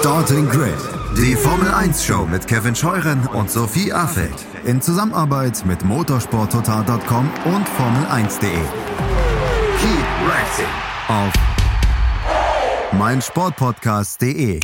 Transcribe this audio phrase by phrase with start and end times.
[0.00, 0.78] Starting Grid,
[1.14, 7.68] die Formel 1 Show mit Kevin Scheuren und Sophie Affeld in Zusammenarbeit mit motorsporttotal.com und
[7.68, 8.50] Formel1.de.
[9.78, 10.64] Keep racing
[11.08, 11.32] auf
[12.98, 14.60] meinsportpodcast.de.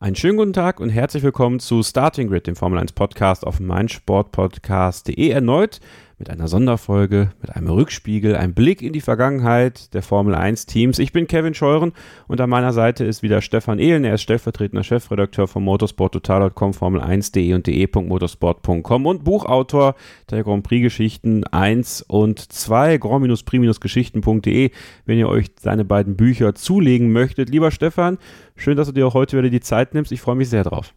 [0.00, 3.60] Einen schönen guten Tag und herzlich willkommen zu Starting Grid, dem Formel 1 Podcast auf
[3.60, 5.78] meinsportpodcast.de erneut
[6.24, 10.98] mit einer Sonderfolge, mit einem Rückspiegel, einem Blick in die Vergangenheit der Formel 1 Teams.
[10.98, 11.92] Ich bin Kevin Scheuren
[12.28, 14.04] und an meiner Seite ist wieder Stefan Ehlen.
[14.04, 19.96] Er ist stellvertretender Chefredakteur von motorsporttotal.com, Formel1.de und de.motorsport.com und Buchautor
[20.30, 24.70] der Grand Prix Geschichten 1 und 2, grand-prix-geschichten.de,
[25.04, 27.50] wenn ihr euch seine beiden Bücher zulegen möchtet.
[27.50, 28.16] Lieber Stefan,
[28.56, 30.10] schön, dass du dir auch heute wieder die Zeit nimmst.
[30.10, 30.94] Ich freue mich sehr drauf.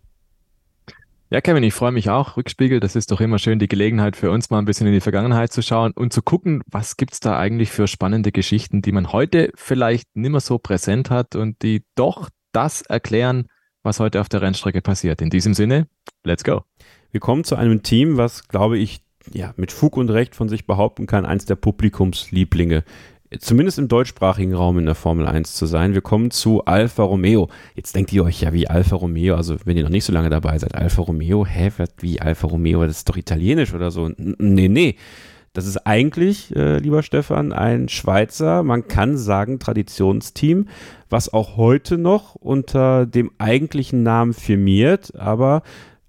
[1.30, 2.38] Ja, Kevin, ich freue mich auch.
[2.38, 5.02] Rückspiegel, das ist doch immer schön, die Gelegenheit für uns mal ein bisschen in die
[5.02, 9.12] Vergangenheit zu schauen und zu gucken, was gibt's da eigentlich für spannende Geschichten, die man
[9.12, 13.48] heute vielleicht nicht mehr so präsent hat und die doch das erklären,
[13.84, 15.22] was heute auf der Rennstrecke passiert.
[15.22, 15.88] In diesem Sinne,
[16.24, 16.64] let's go.
[17.12, 19.02] Wir kommen zu einem Team, was, glaube ich,
[19.34, 22.86] ja, mit Fug und Recht von sich behaupten kann, eins der Publikumslieblinge
[23.40, 25.94] zumindest im deutschsprachigen Raum in der Formel 1 zu sein.
[25.94, 27.50] Wir kommen zu Alfa Romeo.
[27.76, 30.30] Jetzt denkt ihr euch ja, wie Alfa Romeo, also wenn ihr noch nicht so lange
[30.30, 34.10] dabei seid, Alfa Romeo, hä, wie Alfa Romeo, das ist doch italienisch oder so.
[34.18, 34.96] Nee, nee.
[35.54, 40.68] Das ist eigentlich, äh, lieber Stefan, ein Schweizer, man kann sagen, Traditionsteam,
[41.10, 45.64] was auch heute noch unter dem eigentlichen Namen firmiert, aber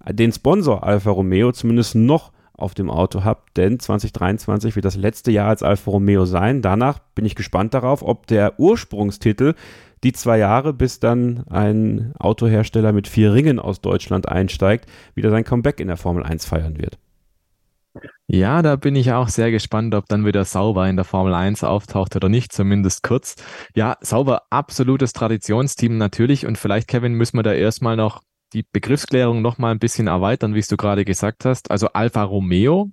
[0.07, 5.31] den Sponsor Alfa Romeo zumindest noch auf dem Auto habt, denn 2023 wird das letzte
[5.31, 6.61] Jahr als Alfa Romeo sein.
[6.61, 9.55] Danach bin ich gespannt darauf, ob der Ursprungstitel
[10.03, 15.43] die zwei Jahre, bis dann ein Autohersteller mit vier Ringen aus Deutschland einsteigt, wieder sein
[15.43, 16.97] Comeback in der Formel 1 feiern wird.
[18.27, 21.63] Ja, da bin ich auch sehr gespannt, ob dann wieder Sauber in der Formel 1
[21.63, 23.35] auftaucht oder nicht, zumindest kurz.
[23.73, 28.21] Ja, Sauber, absolutes Traditionsteam natürlich und vielleicht, Kevin, müssen wir da erstmal noch
[28.53, 31.71] die Begriffsklärung noch mal ein bisschen erweitern, wie es du gerade gesagt hast.
[31.71, 32.91] Also Alfa Romeo,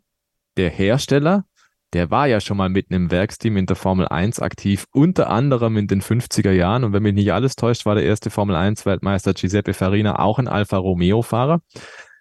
[0.57, 1.45] der Hersteller,
[1.93, 5.77] der war ja schon mal mitten im Werksteam in der Formel 1 aktiv, unter anderem
[5.77, 6.85] in den 50er Jahren.
[6.85, 10.39] Und wenn mich nicht alles täuscht, war der erste Formel 1 Weltmeister Giuseppe Farina auch
[10.39, 11.61] ein Alfa Romeo Fahrer.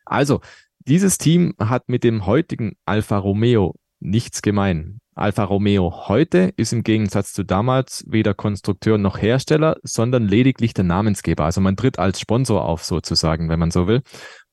[0.06, 0.42] Also,
[0.80, 5.00] dieses Team hat mit dem heutigen Alfa Romeo nichts gemein.
[5.16, 10.84] Alfa Romeo heute ist im Gegensatz zu damals weder Konstrukteur noch Hersteller, sondern lediglich der
[10.84, 11.46] Namensgeber.
[11.46, 14.02] Also man tritt als Sponsor auf sozusagen, wenn man so will.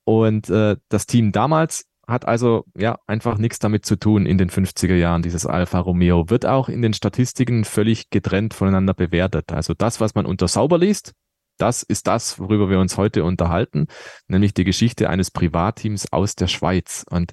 [0.05, 4.50] Und äh, das Team damals hat also ja einfach nichts damit zu tun in den
[4.50, 5.23] 50er Jahren.
[5.23, 9.53] Dieses Alfa Romeo wird auch in den Statistiken völlig getrennt voneinander bewertet.
[9.53, 11.12] Also das, was man unter sauber liest,
[11.59, 13.87] das ist das, worüber wir uns heute unterhalten,
[14.27, 17.05] nämlich die Geschichte eines Privatteams aus der Schweiz.
[17.11, 17.33] Und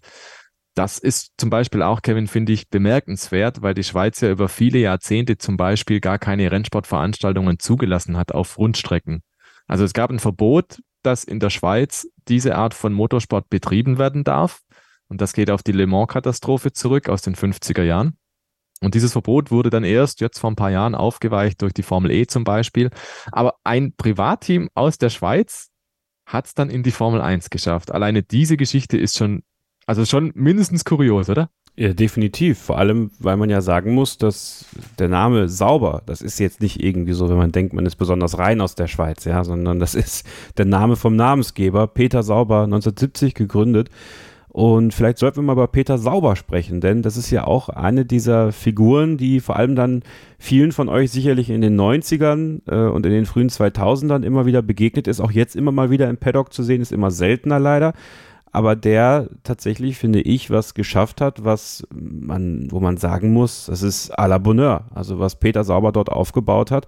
[0.80, 4.80] das ist zum Beispiel auch, Kevin, finde ich bemerkenswert, weil die Schweiz ja über viele
[4.80, 9.22] Jahrzehnte zum Beispiel gar keine Rennsportveranstaltungen zugelassen hat auf Rundstrecken.
[9.68, 14.24] Also es gab ein Verbot, dass in der Schweiz diese Art von Motorsport betrieben werden
[14.24, 14.62] darf.
[15.10, 18.18] Und das geht auf die Le Mans-Katastrophe zurück aus den 50er Jahren.
[18.80, 22.10] Und dieses Verbot wurde dann erst jetzt vor ein paar Jahren aufgeweicht durch die Formel
[22.10, 22.90] E zum Beispiel.
[23.34, 25.72] Aber ein Privatteam aus der Schweiz
[26.26, 27.92] hat es dann in die Formel 1 geschafft.
[27.92, 29.44] Alleine diese Geschichte ist schon
[29.90, 31.50] also schon mindestens kurios, oder?
[31.76, 32.60] Ja, definitiv.
[32.60, 34.66] Vor allem, weil man ja sagen muss, dass
[35.00, 38.38] der Name Sauber, das ist jetzt nicht irgendwie so, wenn man denkt, man ist besonders
[38.38, 43.34] rein aus der Schweiz, ja, sondern das ist der Name vom Namensgeber, Peter Sauber, 1970
[43.34, 43.90] gegründet.
[44.50, 48.06] Und vielleicht sollten wir mal über Peter Sauber sprechen, denn das ist ja auch eine
[48.06, 50.04] dieser Figuren, die vor allem dann
[50.38, 54.62] vielen von euch sicherlich in den 90ern äh, und in den frühen 2000ern immer wieder
[54.62, 57.94] begegnet ist, auch jetzt immer mal wieder im Paddock zu sehen, ist immer seltener leider
[58.52, 63.84] aber der tatsächlich, finde ich, was geschafft hat, was man, wo man sagen muss, das
[63.84, 64.86] ist à la Bonheur.
[64.94, 66.88] Also was Peter Sauber dort aufgebaut hat.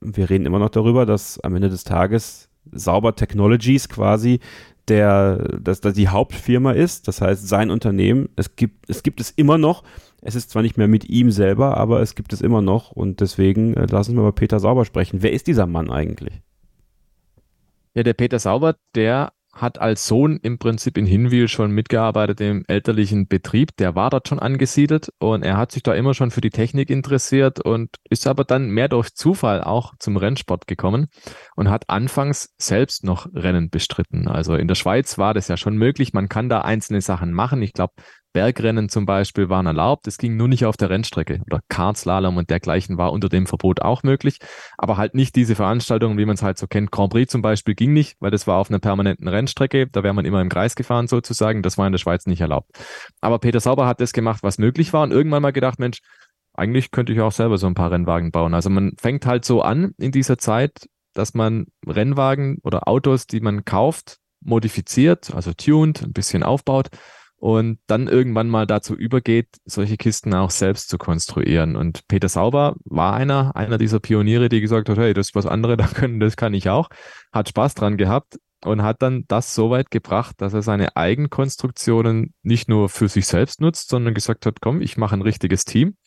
[0.00, 4.40] Wir reden immer noch darüber, dass am Ende des Tages Sauber Technologies quasi
[4.88, 7.08] der, dass das die Hauptfirma ist.
[7.08, 9.82] Das heißt, sein Unternehmen, es gibt, es gibt es immer noch.
[10.20, 12.92] Es ist zwar nicht mehr mit ihm selber, aber es gibt es immer noch.
[12.92, 15.22] Und deswegen äh, lassen wir über Peter Sauber sprechen.
[15.22, 16.40] Wer ist dieser Mann eigentlich?
[17.94, 22.64] Ja, der Peter Sauber, der hat als Sohn im Prinzip in Hinwil schon mitgearbeitet im
[22.66, 23.76] elterlichen Betrieb.
[23.76, 26.90] Der war dort schon angesiedelt und er hat sich da immer schon für die Technik
[26.90, 31.06] interessiert und ist aber dann mehr durch Zufall auch zum Rennsport gekommen
[31.56, 34.28] und hat anfangs selbst noch Rennen bestritten.
[34.28, 36.12] Also in der Schweiz war das ja schon möglich.
[36.12, 37.62] Man kann da einzelne Sachen machen.
[37.62, 37.94] Ich glaube,
[38.34, 40.06] Bergrennen zum Beispiel waren erlaubt.
[40.06, 43.80] Es ging nur nicht auf der Rennstrecke oder Kartslalom und dergleichen war unter dem Verbot
[43.80, 44.38] auch möglich.
[44.76, 46.90] Aber halt nicht diese Veranstaltungen, wie man es halt so kennt.
[46.90, 49.86] Grand Prix zum Beispiel ging nicht, weil das war auf einer permanenten Rennstrecke.
[49.86, 51.62] Da wäre man immer im Kreis gefahren sozusagen.
[51.62, 52.70] Das war in der Schweiz nicht erlaubt.
[53.22, 56.00] Aber Peter Sauber hat das gemacht, was möglich war und irgendwann mal gedacht, Mensch,
[56.52, 58.52] eigentlich könnte ich auch selber so ein paar Rennwagen bauen.
[58.52, 63.40] Also man fängt halt so an in dieser Zeit dass man Rennwagen oder Autos, die
[63.40, 66.90] man kauft, modifiziert, also tuned, ein bisschen aufbaut
[67.44, 71.76] und dann irgendwann mal dazu übergeht, solche Kisten auch selbst zu konstruieren.
[71.76, 75.44] Und Peter Sauber war einer, einer dieser Pioniere, die gesagt hat, hey, das ist was
[75.44, 76.88] andere da können, das kann ich auch,
[77.34, 82.32] hat Spaß dran gehabt und hat dann das so weit gebracht, dass er seine Eigenkonstruktionen
[82.42, 85.98] nicht nur für sich selbst nutzt, sondern gesagt hat, komm, ich mache ein richtiges Team.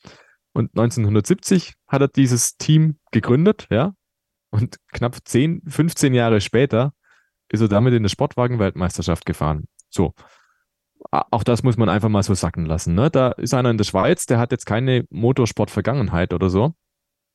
[0.54, 3.94] Und 1970 hat er dieses Team gegründet, ja.
[4.50, 6.94] Und knapp 10, 15 Jahre später
[7.50, 9.66] ist er damit in der Sportwagen-Weltmeisterschaft gefahren.
[9.92, 10.16] So.
[11.12, 12.94] Auch das muss man einfach mal so sacken lassen.
[12.94, 13.09] Ne?
[13.09, 16.74] Da ist einer in der Schweiz, der hat jetzt keine Motorsport-Vergangenheit oder so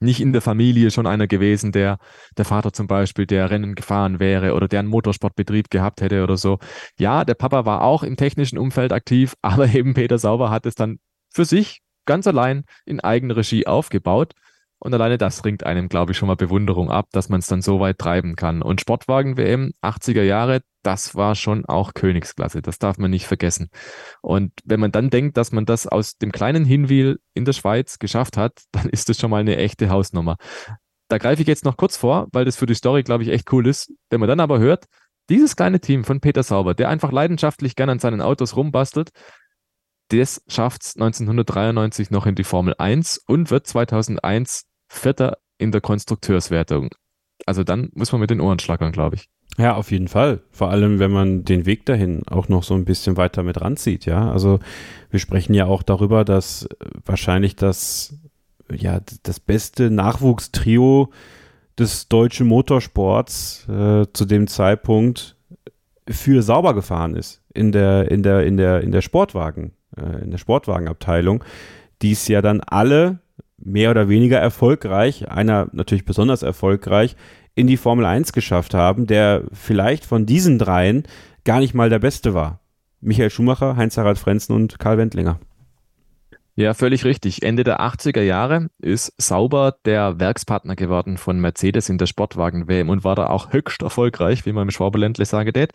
[0.03, 1.99] nicht in der Familie schon einer gewesen, der,
[2.37, 6.37] der Vater zum Beispiel, der Rennen gefahren wäre oder der einen Motorsportbetrieb gehabt hätte oder
[6.37, 6.59] so.
[6.99, 10.75] Ja, der Papa war auch im technischen Umfeld aktiv, aber eben Peter Sauber hat es
[10.75, 10.99] dann
[11.31, 14.35] für sich ganz allein in Eigenregie aufgebaut
[14.85, 17.63] und alleine das ringt einem, glaube ich, schon mal Bewunderung ab, dass man es dann
[17.63, 18.63] so weit treiben kann.
[18.63, 22.63] Und Sportwagen-WM, 80er Jahre, das war schon auch Königsklasse.
[22.63, 23.71] Das darf man nicht vergessen.
[24.23, 28.01] Und wenn man dann denkt, dass man das aus dem kleinen Hinwil in der Schweiz
[28.01, 30.37] geschafft hat, dann ist das schon mal eine echte Hausnummer.
[31.07, 33.53] Da greife ich jetzt noch kurz vor, weil das für die Story, glaube ich, echt
[33.53, 33.93] cool ist.
[34.11, 34.87] Wenn man dann aber hört,
[35.31, 39.11] dieses kleine Team von Peter Sauber, der einfach leidenschaftlich gern an seinen Autos rumbastelt,
[40.09, 45.81] das schafft es 1993 noch in die Formel 1 und wird 2001 Vierter in der
[45.81, 46.91] Konstrukteurswertung.
[47.47, 49.29] Also dann muss man mit den Ohren schlackern, glaube ich.
[49.59, 50.41] Ja, auf jeden Fall.
[50.51, 54.07] Vor allem, wenn man den Weg dahin auch noch so ein bisschen weiter mit ranzieht,
[54.07, 54.31] ja.
[54.31, 54.61] Also
[55.11, 56.69] wir sprechen ja auch darüber, dass
[57.05, 58.15] wahrscheinlich das,
[58.71, 61.11] ja, das beste Nachwuchstrio
[61.79, 65.37] des deutschen Motorsports äh, zu dem Zeitpunkt
[66.09, 70.31] für sauber gefahren ist in der, in der, in der, in der Sportwagen, äh, in
[70.31, 71.45] der Sportwagenabteilung,
[72.03, 73.22] die es ja dann alle
[73.65, 77.17] mehr oder weniger erfolgreich, einer natürlich besonders erfolgreich,
[77.55, 81.05] in die Formel 1 geschafft haben, der vielleicht von diesen dreien
[81.45, 82.61] gar nicht mal der Beste war.
[83.01, 85.39] Michael Schumacher, Heinz-Harald Frenzen und Karl Wendlinger.
[86.55, 87.43] Ja, völlig richtig.
[87.43, 93.05] Ende der 80er Jahre ist Sauber der Werkspartner geworden von Mercedes in der Sportwagen-WM und
[93.05, 95.73] war da auch höchst erfolgreich, wie man im Schwaberländle sagen tät.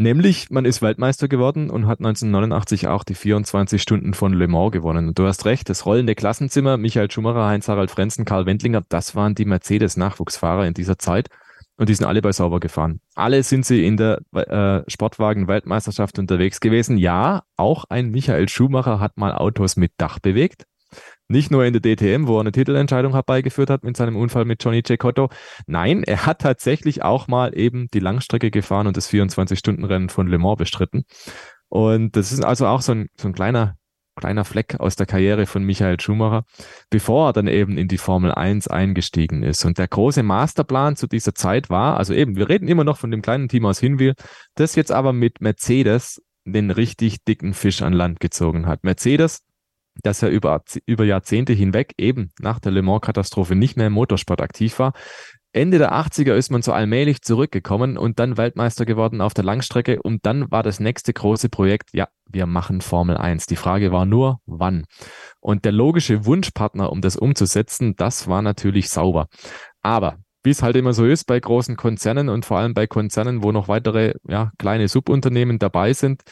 [0.00, 4.72] Nämlich, man ist Weltmeister geworden und hat 1989 auch die 24 Stunden von Le Mans
[4.72, 5.08] gewonnen.
[5.08, 9.34] Und du hast recht, das rollende Klassenzimmer, Michael Schumacher, Heinz-Harald Frenzen, Karl Wendlinger, das waren
[9.34, 11.28] die Mercedes-Nachwuchsfahrer in dieser Zeit.
[11.76, 13.02] Und die sind alle bei Sauber gefahren.
[13.14, 16.96] Alle sind sie in der äh, Sportwagen-Weltmeisterschaft unterwegs gewesen.
[16.96, 20.64] Ja, auch ein Michael Schumacher hat mal Autos mit Dach bewegt.
[21.30, 24.64] Nicht nur in der DTM, wo er eine Titelentscheidung herbeigeführt hat mit seinem Unfall mit
[24.64, 25.28] Johnny Cecotto.
[25.68, 30.38] Nein, er hat tatsächlich auch mal eben die Langstrecke gefahren und das 24-Stunden-Rennen von Le
[30.38, 31.04] Mans bestritten.
[31.68, 33.76] Und das ist also auch so ein, so ein kleiner,
[34.16, 36.42] kleiner Fleck aus der Karriere von Michael Schumacher,
[36.90, 39.64] bevor er dann eben in die Formel 1 eingestiegen ist.
[39.64, 43.12] Und der große Masterplan zu dieser Zeit war, also eben, wir reden immer noch von
[43.12, 44.14] dem kleinen Team aus Hinwil,
[44.56, 48.82] das jetzt aber mit Mercedes den richtig dicken Fisch an Land gezogen hat.
[48.82, 49.44] Mercedes
[50.02, 54.40] dass er über, über Jahrzehnte hinweg eben nach der Le Mans-Katastrophe nicht mehr im Motorsport
[54.40, 54.92] aktiv war.
[55.52, 60.00] Ende der 80er ist man so allmählich zurückgekommen und dann Weltmeister geworden auf der Langstrecke
[60.00, 63.46] und dann war das nächste große Projekt, ja, wir machen Formel 1.
[63.46, 64.84] Die Frage war nur, wann.
[65.40, 69.26] Und der logische Wunschpartner, um das umzusetzen, das war natürlich sauber.
[69.82, 73.42] Aber wie es halt immer so ist bei großen Konzernen und vor allem bei Konzernen,
[73.42, 76.22] wo noch weitere ja, kleine Subunternehmen dabei sind,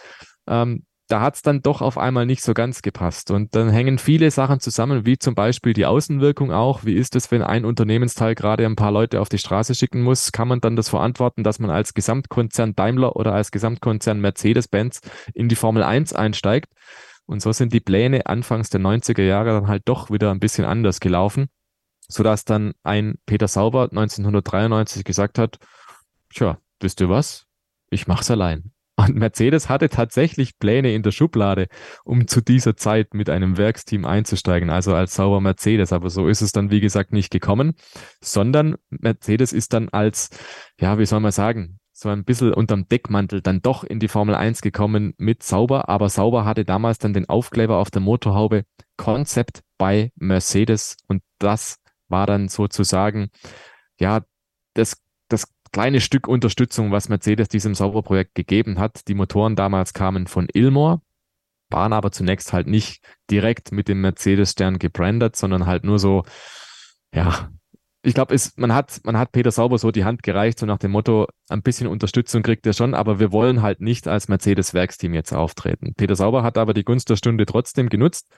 [0.47, 3.31] ähm, da hat es dann doch auf einmal nicht so ganz gepasst.
[3.31, 6.85] Und dann hängen viele Sachen zusammen, wie zum Beispiel die Außenwirkung auch.
[6.85, 10.33] Wie ist es, wenn ein Unternehmensteil gerade ein paar Leute auf die Straße schicken muss?
[10.33, 15.01] Kann man dann das verantworten, dass man als Gesamtkonzern Daimler oder als Gesamtkonzern Mercedes-Benz
[15.33, 16.73] in die Formel 1 einsteigt?
[17.25, 20.67] Und so sind die Pläne anfangs der 90er Jahre dann halt doch wieder ein bisschen
[20.67, 21.49] anders gelaufen,
[22.07, 25.59] sodass dann ein Peter Sauber 1993 gesagt hat,
[26.35, 27.47] tja, wisst ihr was?
[27.91, 28.73] Ich mach's allein.
[28.99, 31.69] Und Mercedes hatte tatsächlich Pläne in der Schublade,
[32.03, 35.93] um zu dieser Zeit mit einem Werksteam einzusteigen, also als sauber Mercedes.
[35.93, 37.75] Aber so ist es dann, wie gesagt, nicht gekommen,
[38.21, 40.31] sondern Mercedes ist dann als,
[40.81, 44.35] ja, wie soll man sagen, so ein bisschen unterm Deckmantel dann doch in die Formel
[44.35, 45.89] 1 gekommen mit Sauber.
[45.89, 48.65] Aber Sauber hatte damals dann den Aufkleber auf der Motorhaube
[48.97, 50.97] Concept bei Mercedes.
[51.07, 51.77] Und das
[52.09, 53.31] war dann sozusagen,
[54.01, 54.23] ja,
[54.75, 54.97] das
[55.29, 59.09] das kleine Stück Unterstützung, was Mercedes diesem Sauberprojekt gegeben hat.
[59.09, 61.03] Die Motoren damals kamen von Ilmor,
[61.71, 66.25] waren aber zunächst halt nicht direkt mit dem Mercedes-Stern gebrandet, sondern halt nur so,
[67.13, 67.51] ja,
[68.03, 70.93] ich glaube, man hat, man hat Peter Sauber so die Hand gereicht, so nach dem
[70.93, 75.33] Motto, ein bisschen Unterstützung kriegt er schon, aber wir wollen halt nicht als Mercedes-Werksteam jetzt
[75.33, 75.95] auftreten.
[75.97, 78.29] Peter Sauber hat aber die Gunst der Stunde trotzdem genutzt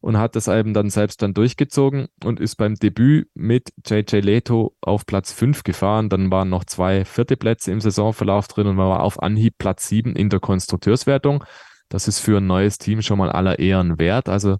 [0.00, 4.76] und hat das eben dann selbst dann durchgezogen und ist beim Debüt mit JJ Leto
[4.80, 6.08] auf Platz 5 gefahren.
[6.08, 9.88] Dann waren noch zwei vierte Plätze im Saisonverlauf drin und man war auf Anhieb Platz
[9.88, 11.44] 7 in der Konstrukteurswertung.
[11.88, 14.28] Das ist für ein neues Team schon mal aller Ehren wert.
[14.28, 14.58] Also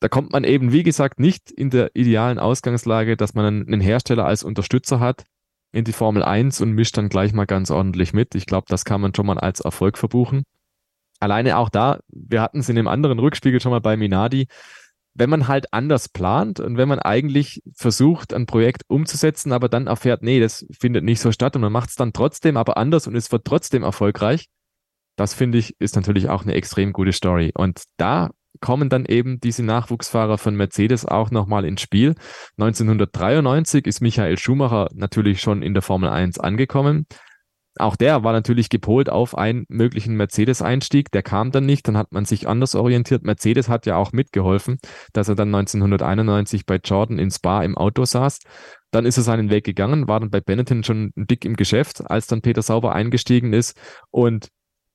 [0.00, 4.26] da kommt man eben, wie gesagt, nicht in der idealen Ausgangslage, dass man einen Hersteller
[4.26, 5.24] als Unterstützer hat
[5.72, 8.34] in die Formel 1 und mischt dann gleich mal ganz ordentlich mit.
[8.34, 10.42] Ich glaube, das kann man schon mal als Erfolg verbuchen
[11.22, 14.48] alleine auch da, wir hatten es in dem anderen Rückspiegel schon mal bei Minardi,
[15.14, 19.86] wenn man halt anders plant und wenn man eigentlich versucht, ein Projekt umzusetzen, aber dann
[19.86, 23.06] erfährt, nee, das findet nicht so statt und man macht es dann trotzdem aber anders
[23.06, 24.48] und es wird trotzdem erfolgreich,
[25.16, 27.52] das finde ich, ist natürlich auch eine extrem gute Story.
[27.54, 32.14] Und da kommen dann eben diese Nachwuchsfahrer von Mercedes auch nochmal ins Spiel.
[32.56, 37.06] 1993 ist Michael Schumacher natürlich schon in der Formel 1 angekommen
[37.78, 41.10] auch der war natürlich gepolt auf einen möglichen Mercedes-Einstieg.
[41.10, 43.24] Der kam dann nicht, dann hat man sich anders orientiert.
[43.24, 44.78] Mercedes hat ja auch mitgeholfen,
[45.12, 48.40] dass er dann 1991 bei Jordan in Spa im Auto saß.
[48.90, 52.26] Dann ist er seinen Weg gegangen, war dann bei Benetton schon dick im Geschäft, als
[52.26, 53.78] dann Peter Sauber eingestiegen ist.
[54.10, 54.48] Und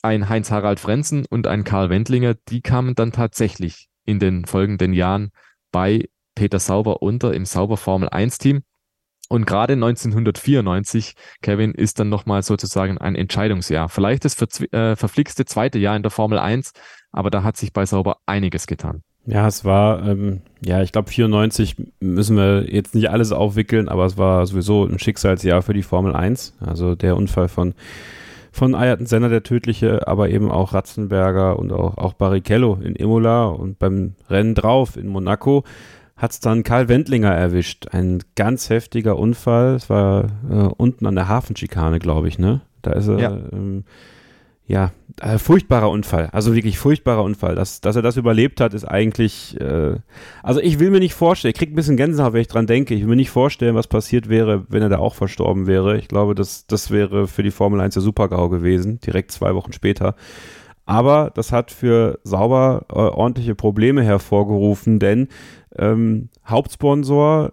[0.03, 5.31] ein Heinz-Harald Frenzen und ein Karl Wendlinger, die kamen dann tatsächlich in den folgenden Jahren
[5.72, 8.62] bei Peter Sauber unter im Sauber Formel 1 Team.
[9.29, 13.89] Und gerade 1994, Kevin, ist dann nochmal sozusagen ein Entscheidungsjahr.
[13.89, 14.39] Vielleicht das
[14.72, 16.72] äh, verflixte zweite Jahr in der Formel 1,
[17.12, 19.03] aber da hat sich bei Sauber einiges getan.
[19.25, 24.05] Ja, es war, ähm, ja, ich glaube 94 müssen wir jetzt nicht alles aufwickeln, aber
[24.05, 26.55] es war sowieso ein Schicksalsjahr für die Formel 1.
[26.62, 27.74] Also der Unfall von
[28.57, 33.46] von Ayrton Senna, der tödliche, aber eben auch Ratzenberger und auch, auch Barrichello in Imola
[33.46, 35.63] und beim Rennen drauf in Monaco
[36.18, 37.88] hat es dann Karl Wendlinger erwischt.
[37.92, 39.76] Ein ganz heftiger Unfall.
[39.76, 42.62] Es war äh, unten an der Hafenschikane, glaube ich, ne?
[42.82, 43.20] Da ist er.
[43.20, 43.38] Ja.
[43.52, 43.84] Ähm,
[44.70, 47.56] ja, äh, furchtbarer Unfall, also wirklich furchtbarer Unfall.
[47.56, 49.96] Dass, dass er das überlebt hat, ist eigentlich, äh,
[50.44, 52.94] also ich will mir nicht vorstellen, ich krieg ein bisschen Gänsehaut, wenn ich dran denke,
[52.94, 55.98] ich will mir nicht vorstellen, was passiert wäre, wenn er da auch verstorben wäre.
[55.98, 59.72] Ich glaube, das, das wäre für die Formel 1 der Super-GAU gewesen, direkt zwei Wochen
[59.72, 60.16] später.
[60.88, 65.27] Aber das hat für Sauber äh, ordentliche Probleme hervorgerufen, denn
[65.77, 67.51] ähm, Hauptsponsor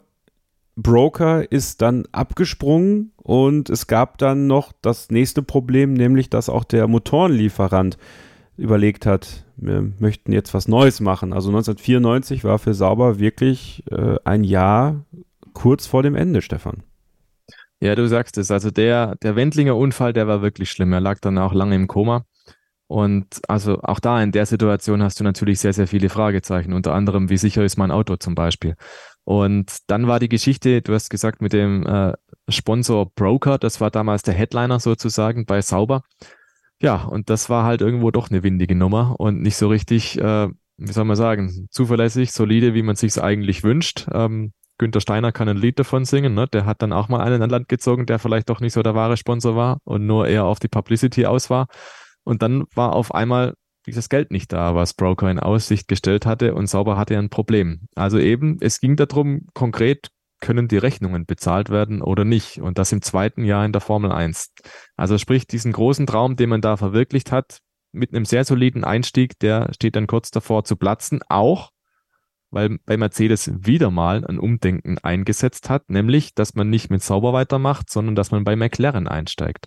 [0.76, 6.62] Broker ist dann abgesprungen und es gab dann noch das nächste Problem, nämlich dass auch
[6.62, 7.98] der Motorenlieferant
[8.56, 11.32] überlegt hat, wir möchten jetzt was Neues machen.
[11.32, 15.04] Also 1994 war für Sauber wirklich äh, ein Jahr
[15.54, 16.84] kurz vor dem Ende, Stefan.
[17.80, 18.52] Ja, du sagst es.
[18.52, 20.92] Also der, der Wendlinger Unfall, der war wirklich schlimm.
[20.92, 22.24] Er lag dann auch lange im Koma.
[22.94, 26.72] Und also auch da in der Situation hast du natürlich sehr, sehr viele Fragezeichen.
[26.72, 28.76] Unter anderem, wie sicher ist mein Auto zum Beispiel?
[29.24, 32.12] Und dann war die Geschichte, du hast gesagt, mit dem äh,
[32.48, 36.04] Sponsor Broker, das war damals der Headliner sozusagen bei Sauber.
[36.80, 40.46] Ja, und das war halt irgendwo doch eine windige Nummer und nicht so richtig, äh,
[40.76, 44.06] wie soll man sagen, zuverlässig, solide, wie man sich es eigentlich wünscht.
[44.12, 46.46] Ähm, Günther Steiner kann ein Lied davon singen, ne?
[46.46, 48.94] Der hat dann auch mal einen an Land gezogen, der vielleicht doch nicht so der
[48.94, 51.66] wahre Sponsor war und nur eher auf die Publicity aus war.
[52.24, 53.54] Und dann war auf einmal
[53.86, 57.88] dieses Geld nicht da, was Broker in Aussicht gestellt hatte und Sauber hatte ein Problem.
[57.94, 62.58] Also eben, es ging darum, konkret können die Rechnungen bezahlt werden oder nicht.
[62.60, 64.52] Und das im zweiten Jahr in der Formel 1.
[64.96, 67.58] Also sprich, diesen großen Traum, den man da verwirklicht hat,
[67.92, 71.70] mit einem sehr soliden Einstieg, der steht dann kurz davor zu platzen, auch
[72.50, 77.32] weil bei Mercedes wieder mal ein Umdenken eingesetzt hat, nämlich, dass man nicht mit Sauber
[77.32, 79.66] weitermacht, sondern dass man bei McLaren einsteigt.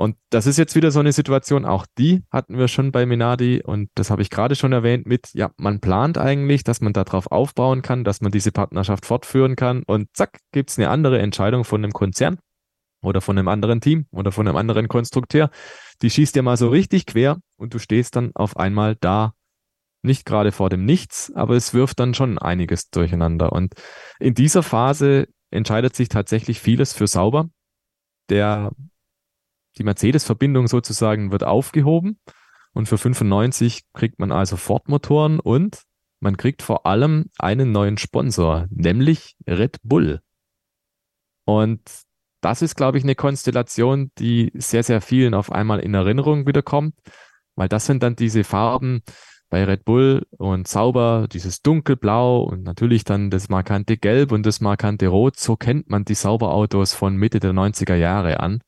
[0.00, 3.60] Und das ist jetzt wieder so eine Situation, auch die hatten wir schon bei Minardi
[3.62, 7.30] und das habe ich gerade schon erwähnt mit, ja, man plant eigentlich, dass man darauf
[7.30, 11.64] aufbauen kann, dass man diese Partnerschaft fortführen kann und zack, gibt es eine andere Entscheidung
[11.64, 12.38] von einem Konzern
[13.02, 15.50] oder von einem anderen Team oder von einem anderen Konstrukteur.
[16.00, 19.34] Die schießt dir mal so richtig quer und du stehst dann auf einmal da,
[20.00, 23.52] nicht gerade vor dem Nichts, aber es wirft dann schon einiges durcheinander.
[23.52, 23.74] Und
[24.18, 27.50] in dieser Phase entscheidet sich tatsächlich vieles für Sauber.
[28.30, 28.70] Der
[29.78, 32.18] die Mercedes-Verbindung sozusagen wird aufgehoben
[32.72, 35.82] und für 95 kriegt man also Ford-Motoren und
[36.20, 40.20] man kriegt vor allem einen neuen Sponsor, nämlich Red Bull.
[41.44, 41.80] Und
[42.42, 46.94] das ist, glaube ich, eine Konstellation, die sehr, sehr vielen auf einmal in Erinnerung wiederkommt,
[47.54, 49.02] weil das sind dann diese Farben
[49.50, 54.60] bei Red Bull und Sauber, dieses dunkelblau und natürlich dann das markante Gelb und das
[54.60, 55.38] markante Rot.
[55.38, 58.62] So kennt man die Sauberautos von Mitte der 90er Jahre an.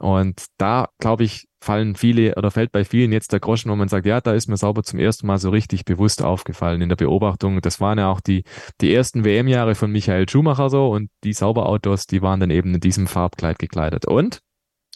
[0.00, 3.88] Und da, glaube ich, fallen viele oder fällt bei vielen jetzt der Groschen, wo man
[3.88, 6.96] sagt, ja, da ist mir sauber zum ersten Mal so richtig bewusst aufgefallen in der
[6.96, 7.60] Beobachtung.
[7.60, 8.44] Das waren ja auch die,
[8.80, 12.80] die ersten WM-Jahre von Michael Schumacher so und die Sauberautos, die waren dann eben in
[12.80, 14.06] diesem Farbkleid gekleidet.
[14.06, 14.40] Und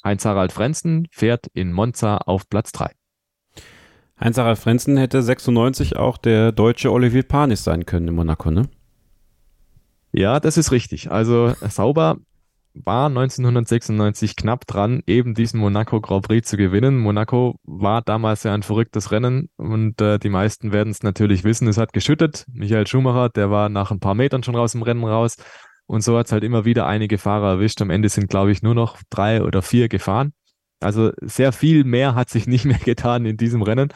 [0.03, 2.93] Heinz-Harald Frenzen fährt in Monza auf Platz drei.
[4.19, 8.69] Heinz Harald Frenzen hätte 96 auch der deutsche Olivier Panis sein können in Monaco, ne?
[10.13, 11.11] Ja, das ist richtig.
[11.11, 12.19] Also Sauber
[12.75, 16.99] war 1996 knapp dran, eben diesen Monaco Grand Prix zu gewinnen.
[16.99, 21.69] Monaco war damals ja ein verrücktes Rennen und äh, die meisten werden es natürlich wissen.
[21.69, 22.45] Es hat geschüttet.
[22.53, 25.37] Michael Schumacher, der war nach ein paar Metern schon raus im Rennen raus.
[25.87, 27.81] Und so hat es halt immer wieder einige Fahrer erwischt.
[27.81, 30.33] Am Ende sind, glaube ich, nur noch drei oder vier gefahren.
[30.81, 33.93] Also sehr viel mehr hat sich nicht mehr getan in diesem Rennen.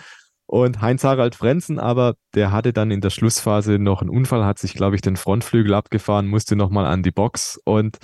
[0.51, 4.73] Und Heinz-Harald Frenzen, aber der hatte dann in der Schlussphase noch einen Unfall, hat sich,
[4.73, 7.61] glaube ich, den Frontflügel abgefahren, musste nochmal an die Box.
[7.65, 7.99] Und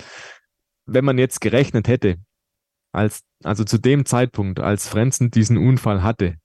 [0.85, 2.17] wenn man jetzt gerechnet hätte,
[2.91, 6.35] als, also zu dem Zeitpunkt, als Frenzen diesen Unfall hatte,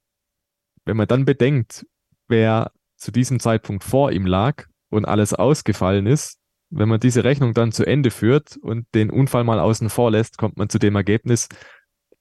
[0.85, 1.87] wenn man dann bedenkt,
[2.29, 6.39] wer zu diesem Zeitpunkt vor ihm lag und alles ausgefallen ist,
[6.71, 10.39] wenn man diese Rechnung dann zu Ende führt und den Unfall mal außen vor lässt,
[10.39, 11.49] kommt man zu dem Ergebnis,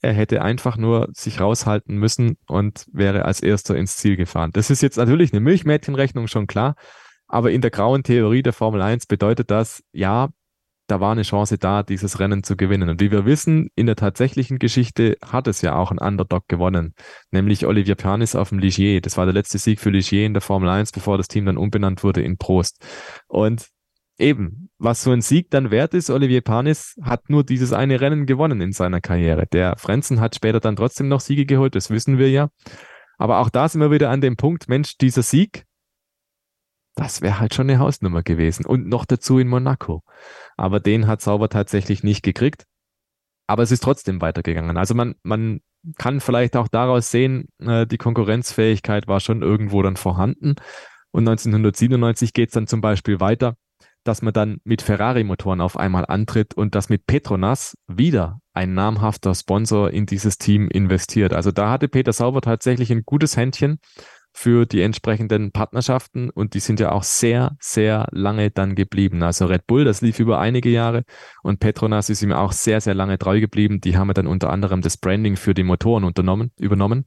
[0.01, 4.51] er hätte einfach nur sich raushalten müssen und wäre als erster ins Ziel gefahren.
[4.53, 6.75] Das ist jetzt natürlich eine Milchmädchenrechnung, schon klar.
[7.27, 10.29] Aber in der grauen Theorie der Formel 1 bedeutet das, ja,
[10.89, 12.89] da war eine Chance da, dieses Rennen zu gewinnen.
[12.89, 16.93] Und wie wir wissen, in der tatsächlichen Geschichte hat es ja auch ein Underdog gewonnen,
[17.31, 19.01] nämlich Olivier Panis auf dem Ligier.
[19.01, 21.57] Das war der letzte Sieg für Ligier in der Formel 1, bevor das Team dann
[21.57, 22.83] umbenannt wurde in Prost.
[23.27, 23.67] Und
[24.17, 28.25] eben, was so ein Sieg dann wert ist, Olivier Panis hat nur dieses eine Rennen
[28.25, 29.45] gewonnen in seiner Karriere.
[29.47, 32.49] Der Frenzen hat später dann trotzdem noch Siege geholt, das wissen wir ja.
[33.17, 35.65] Aber auch da sind wir wieder an dem Punkt, Mensch, dieser Sieg,
[36.99, 38.65] das wäre halt schon eine Hausnummer gewesen.
[38.65, 40.03] Und noch dazu in Monaco.
[40.57, 42.65] Aber den hat Sauber tatsächlich nicht gekriegt.
[43.47, 44.75] Aber es ist trotzdem weitergegangen.
[44.75, 45.61] Also man, man
[45.97, 50.55] kann vielleicht auch daraus sehen, äh, die Konkurrenzfähigkeit war schon irgendwo dann vorhanden.
[51.11, 53.55] Und 1997 geht es dann zum Beispiel weiter,
[54.03, 59.33] dass man dann mit Ferrari-Motoren auf einmal antritt und dass mit Petronas wieder ein namhafter
[59.33, 61.31] Sponsor in dieses Team investiert.
[61.33, 63.79] Also da hatte Peter Sauber tatsächlich ein gutes Händchen
[64.39, 69.21] für die entsprechenden Partnerschaften und die sind ja auch sehr, sehr lange dann geblieben.
[69.21, 71.03] Also Red Bull, das lief über einige Jahre
[71.43, 73.81] und Petronas ist ihm auch sehr, sehr lange treu geblieben.
[73.81, 77.03] Die haben dann unter anderem das Branding für die Motoren unternommen, übernommen.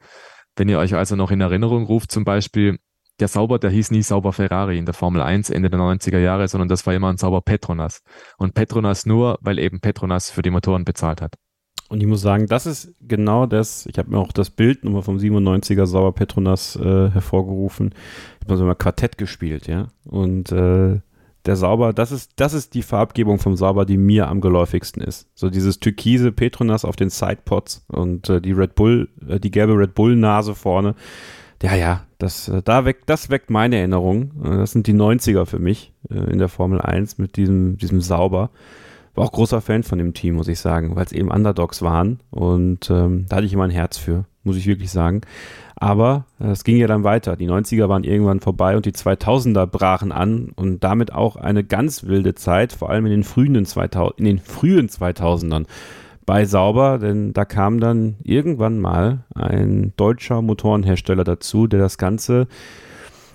[0.56, 2.78] Wenn ihr euch also noch in Erinnerung ruft, zum Beispiel
[3.18, 6.48] der Sauber, der hieß nie Sauber Ferrari in der Formel 1 Ende der 90er Jahre,
[6.48, 8.02] sondern das war immer ein Sauber Petronas.
[8.36, 11.36] Und Petronas nur, weil eben Petronas für die Motoren bezahlt hat.
[11.92, 13.84] Und ich muss sagen, das ist genau das.
[13.84, 17.94] Ich habe mir auch das Bild nochmal vom 97er Sauber Petronas äh, hervorgerufen.
[18.40, 19.88] Ich habe so mal Quartett gespielt, ja.
[20.06, 21.00] Und äh,
[21.44, 25.28] der Sauber, das ist, das ist die Farbgebung vom Sauber, die mir am geläufigsten ist.
[25.34, 29.76] So dieses türkise Petronas auf den Sidepods und äh, die Red Bull, äh, die gelbe
[29.76, 30.94] Red Bull Nase vorne.
[31.62, 34.32] Ja, ja, das, äh, da weckt, das weckt meine Erinnerung.
[34.42, 38.48] Äh, das sind die 90er für mich in der Formel 1 mit diesem, diesem Sauber.
[39.14, 42.20] War auch großer Fan von dem Team, muss ich sagen, weil es eben Underdogs waren.
[42.30, 45.20] Und ähm, da hatte ich immer ein Herz für, muss ich wirklich sagen.
[45.76, 47.36] Aber es ging ja dann weiter.
[47.36, 52.04] Die 90er waren irgendwann vorbei und die 2000er brachen an und damit auch eine ganz
[52.04, 55.66] wilde Zeit, vor allem in den frühen, 2000, in den frühen 2000ern
[56.24, 62.46] bei Sauber, denn da kam dann irgendwann mal ein deutscher Motorenhersteller dazu, der das Ganze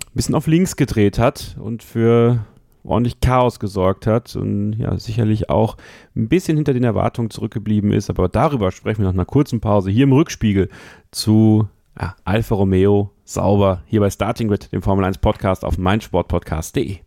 [0.06, 2.40] ein bisschen auf links gedreht hat und für
[2.88, 5.78] ordentlich Chaos gesorgt hat und ja, sicherlich auch
[6.16, 8.10] ein bisschen hinter den Erwartungen zurückgeblieben ist.
[8.10, 10.70] Aber darüber sprechen wir nach einer kurzen Pause hier im Rückspiegel
[11.12, 11.68] zu
[12.00, 16.98] ja, Alfa Romeo sauber hier bei Starting Grid, dem Formel 1 Podcast auf meinsportpodcast.de.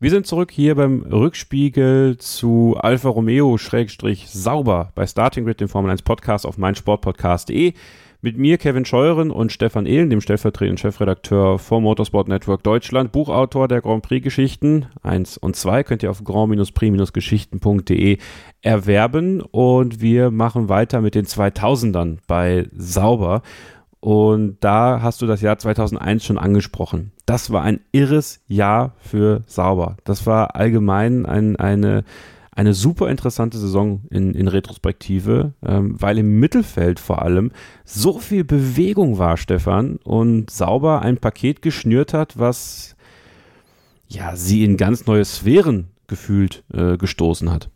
[0.00, 5.68] Wir sind zurück hier beim Rückspiegel zu Alfa Romeo Schrägstrich sauber bei Starting Grid, dem
[5.68, 7.74] Formel 1 Podcast auf meinsportpodcast.de.
[8.24, 13.66] Mit mir Kevin Scheuren und Stefan Ehlen, dem stellvertretenden Chefredakteur vom Motorsport Network Deutschland, Buchautor
[13.66, 18.18] der Grand Prix Geschichten 1 und 2, könnt ihr auf grand-prix-geschichten.de
[18.60, 19.40] erwerben.
[19.40, 23.42] Und wir machen weiter mit den 2000ern bei Sauber.
[23.98, 27.10] Und da hast du das Jahr 2001 schon angesprochen.
[27.26, 29.96] Das war ein irres Jahr für Sauber.
[30.04, 32.04] Das war allgemein ein, eine
[32.54, 37.50] eine super interessante Saison in, in Retrospektive, ähm, weil im Mittelfeld vor allem
[37.84, 42.94] so viel Bewegung war, Stefan, und sauber ein Paket geschnürt hat, was
[44.06, 47.70] ja sie in ganz neue Sphären gefühlt äh, gestoßen hat.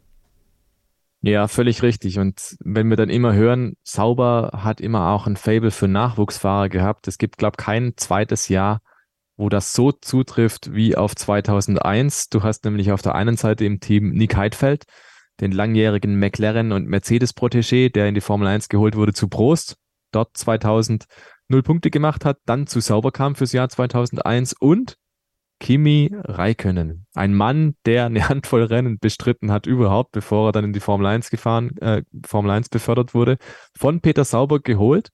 [1.22, 2.18] Ja, völlig richtig.
[2.18, 7.08] Und wenn wir dann immer hören, Sauber hat immer auch ein Fable für Nachwuchsfahrer gehabt.
[7.08, 8.82] Es gibt, glaube ich, kein zweites Jahr,
[9.36, 12.28] wo das so zutrifft wie auf 2001.
[12.28, 14.84] Du hast nämlich auf der einen Seite im Team Nick Heidfeld,
[15.40, 19.76] den langjährigen McLaren und Mercedes-Protégé, der in die Formel 1 geholt wurde zu Prost,
[20.12, 21.04] dort 2000
[21.48, 24.96] null Punkte gemacht hat, dann zu Sauber kam fürs Jahr 2001 und
[25.58, 30.72] Kimi Räikkönen, ein Mann, der eine Handvoll Rennen bestritten hat überhaupt, bevor er dann in
[30.72, 33.38] die Formel 1 gefahren, äh, Formel 1 befördert wurde,
[33.76, 35.10] von Peter Sauber geholt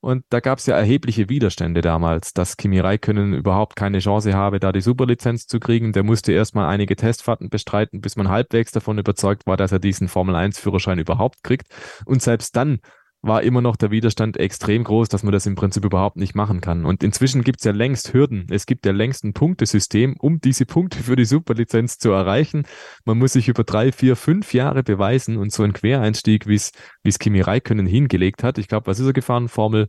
[0.00, 4.58] Und da gab es ja erhebliche Widerstände damals, dass Kimi Räikkönen überhaupt keine Chance habe,
[4.58, 5.92] da die Superlizenz zu kriegen.
[5.92, 10.08] Der musste erstmal einige Testfahrten bestreiten, bis man halbwegs davon überzeugt war, dass er diesen
[10.08, 11.68] Formel-1-Führerschein überhaupt kriegt.
[12.06, 12.80] Und selbst dann
[13.22, 16.60] war immer noch der Widerstand extrem groß, dass man das im Prinzip überhaupt nicht machen
[16.60, 16.86] kann.
[16.86, 18.46] Und inzwischen gibt es ja längst Hürden.
[18.50, 22.64] Es gibt ja längst ein Punktesystem, um diese Punkte für die Superlizenz zu erreichen.
[23.04, 27.18] Man muss sich über drei, vier, fünf Jahre beweisen und so ein Quereinstieg, wie es
[27.18, 28.56] Kimi Räikkönen hingelegt hat.
[28.56, 29.48] Ich glaube, was ist er gefahren?
[29.48, 29.88] Formel,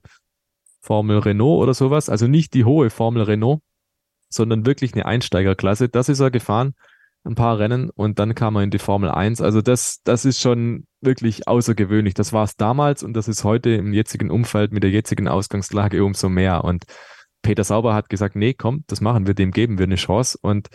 [0.82, 2.10] Formel Renault oder sowas.
[2.10, 3.62] Also nicht die hohe Formel Renault,
[4.30, 5.88] sondern wirklich eine Einsteigerklasse.
[5.88, 6.74] Das ist er gefahren
[7.24, 9.42] ein paar Rennen und dann kam er in die Formel 1.
[9.42, 12.14] Also das, das ist schon wirklich außergewöhnlich.
[12.14, 16.04] Das war es damals und das ist heute im jetzigen Umfeld mit der jetzigen Ausgangslage
[16.04, 16.64] umso mehr.
[16.64, 16.86] Und
[17.44, 20.38] Peter Sauber hat gesagt, nee, komm, das machen wir, dem geben wir eine Chance.
[20.42, 20.70] Und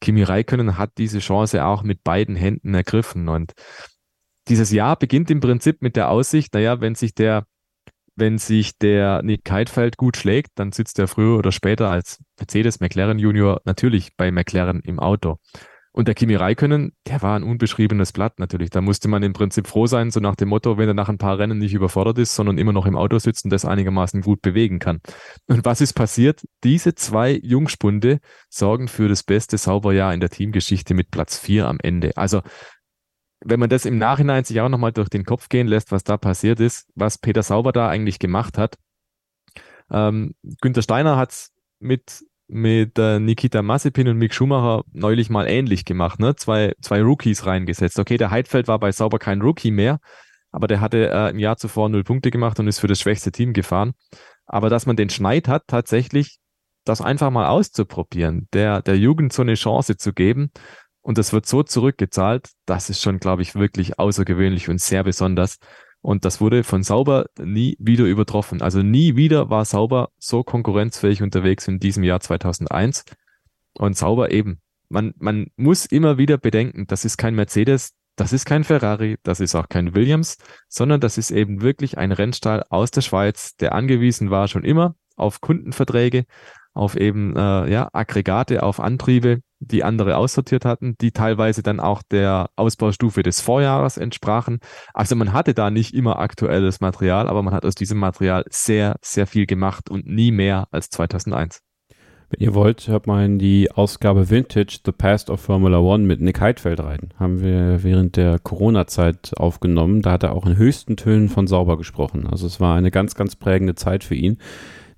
[0.00, 3.28] Kimi Räikkönen hat diese Chance auch mit beiden Händen ergriffen.
[3.28, 3.52] Und
[4.48, 7.44] dieses Jahr beginnt im Prinzip mit der Aussicht, naja, wenn sich der
[8.16, 12.78] wenn sich der Nick Heidfeld gut schlägt, dann sitzt er früher oder später als Mercedes
[12.78, 15.38] McLaren Junior natürlich bei McLaren im Auto.
[15.92, 18.70] Und der Kimi Räikkönen, der war ein unbeschriebenes Blatt natürlich.
[18.70, 21.18] Da musste man im Prinzip froh sein, so nach dem Motto, wenn er nach ein
[21.18, 24.40] paar Rennen nicht überfordert ist, sondern immer noch im Auto sitzt und das einigermaßen gut
[24.40, 25.00] bewegen kann.
[25.46, 26.46] Und was ist passiert?
[26.62, 31.78] Diese zwei Jungspunde sorgen für das beste Sauberjahr in der Teamgeschichte mit Platz vier am
[31.82, 32.16] Ende.
[32.16, 32.42] Also
[33.42, 36.16] wenn man das im Nachhinein sich auch nochmal durch den Kopf gehen lässt, was da
[36.16, 38.76] passiert ist, was Peter Sauber da eigentlich gemacht hat.
[39.90, 45.48] Ähm, Günther Steiner hat es mit mit äh, Nikita Mazepin und Mick Schumacher neulich mal
[45.48, 46.36] ähnlich gemacht, ne?
[46.36, 47.98] Zwei, zwei Rookies reingesetzt.
[47.98, 50.00] Okay, der Heidfeld war bei Sauber kein Rookie mehr,
[50.50, 53.32] aber der hatte äh, im Jahr zuvor null Punkte gemacht und ist für das schwächste
[53.32, 53.92] Team gefahren.
[54.46, 56.38] Aber dass man den Schneid hat, tatsächlich
[56.84, 60.50] das einfach mal auszuprobieren, der, der Jugend so eine Chance zu geben
[61.02, 65.58] und das wird so zurückgezahlt, das ist schon, glaube ich, wirklich außergewöhnlich und sehr besonders.
[66.02, 68.62] Und das wurde von Sauber nie wieder übertroffen.
[68.62, 73.04] Also nie wieder war Sauber so konkurrenzfähig unterwegs in diesem Jahr 2001.
[73.74, 74.60] Und Sauber eben.
[74.88, 79.38] Man, man muss immer wieder bedenken, das ist kein Mercedes, das ist kein Ferrari, das
[79.38, 80.36] ist auch kein Williams,
[80.68, 84.96] sondern das ist eben wirklich ein Rennstall aus der Schweiz, der angewiesen war schon immer
[85.16, 86.24] auf Kundenverträge,
[86.74, 92.02] auf eben äh, ja, Aggregate, auf Antriebe, die andere aussortiert hatten, die teilweise dann auch
[92.02, 94.58] der Ausbaustufe des Vorjahres entsprachen.
[94.94, 98.96] Also man hatte da nicht immer aktuelles Material, aber man hat aus diesem Material sehr,
[99.02, 101.60] sehr viel gemacht und nie mehr als 2001.
[102.30, 106.20] Wenn ihr wollt, hört mal in die Ausgabe Vintage The Past of Formula One mit
[106.20, 107.12] Nick Heidfeld rein.
[107.18, 110.00] Haben wir während der Corona-Zeit aufgenommen.
[110.00, 112.28] Da hat er auch in höchsten Tönen von sauber gesprochen.
[112.28, 114.38] Also es war eine ganz, ganz prägende Zeit für ihn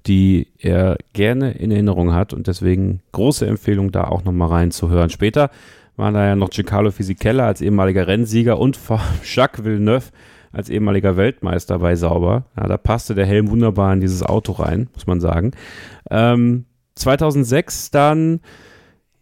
[0.06, 5.10] die er gerne in Erinnerung hat und deswegen große Empfehlung, da auch nochmal reinzuhören.
[5.10, 5.50] Später
[5.96, 8.78] waren da ja noch Giancarlo Fisichella als ehemaliger Rennsieger und
[9.24, 10.06] Jacques Villeneuve
[10.52, 12.44] als ehemaliger Weltmeister bei Sauber.
[12.56, 15.52] Ja, da passte der Helm wunderbar in dieses Auto rein, muss man sagen.
[16.10, 18.40] Ähm, 2006 dann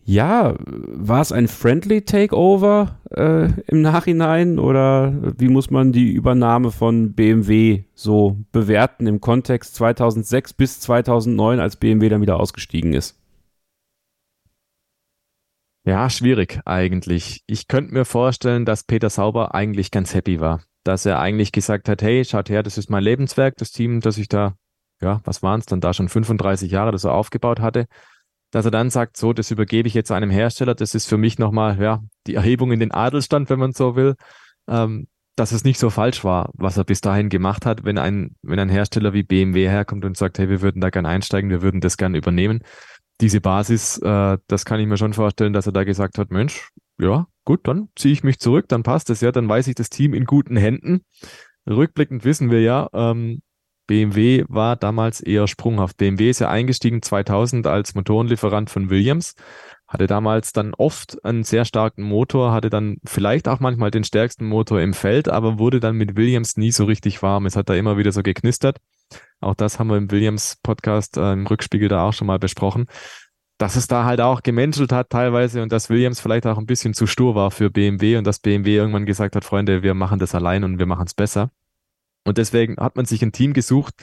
[0.05, 6.71] ja, war es ein Friendly Takeover äh, im Nachhinein oder wie muss man die Übernahme
[6.73, 13.19] von BMW so bewerten im Kontext 2006 bis 2009, als BMW dann wieder ausgestiegen ist?
[15.85, 17.43] Ja, schwierig eigentlich.
[17.47, 20.63] Ich könnte mir vorstellen, dass Peter Sauber eigentlich ganz happy war.
[20.85, 24.19] Dass er eigentlich gesagt hat, hey, schaut her, das ist mein Lebenswerk, das Team, das
[24.19, 24.55] ich da,
[25.01, 27.87] ja, was waren es dann da schon 35 Jahre, das er aufgebaut hatte
[28.51, 31.39] dass er dann sagt, so, das übergebe ich jetzt einem Hersteller, das ist für mich
[31.39, 34.17] nochmal, ja, die Erhebung in den Adelstand, wenn man so will,
[34.69, 38.37] ähm, dass es nicht so falsch war, was er bis dahin gemacht hat, wenn ein,
[38.43, 41.63] wenn ein Hersteller wie BMW herkommt und sagt, hey, wir würden da gern einsteigen, wir
[41.63, 42.61] würden das gern übernehmen.
[43.21, 46.71] Diese Basis, äh, das kann ich mir schon vorstellen, dass er da gesagt hat, Mensch,
[46.99, 49.91] ja, gut, dann ziehe ich mich zurück, dann passt es ja, dann weiß ich das
[49.91, 51.05] Team in guten Händen.
[51.69, 53.41] Rückblickend wissen wir ja, ähm,
[53.91, 55.97] BMW war damals eher sprunghaft.
[55.97, 59.35] BMW ist ja eingestiegen 2000 als Motorenlieferant von Williams,
[59.89, 64.47] hatte damals dann oft einen sehr starken Motor, hatte dann vielleicht auch manchmal den stärksten
[64.47, 67.47] Motor im Feld, aber wurde dann mit Williams nie so richtig warm.
[67.47, 68.77] Es hat da immer wieder so geknistert.
[69.41, 72.87] Auch das haben wir im Williams-Podcast äh, im Rückspiegel da auch schon mal besprochen
[73.59, 76.95] dass es da halt auch gemenschelt hat teilweise und dass Williams vielleicht auch ein bisschen
[76.95, 80.35] zu stur war für BMW und dass BMW irgendwann gesagt hat, Freunde, wir machen das
[80.35, 81.51] allein und wir machen es besser.
[82.31, 83.95] Und deswegen hat man sich ein Team gesucht,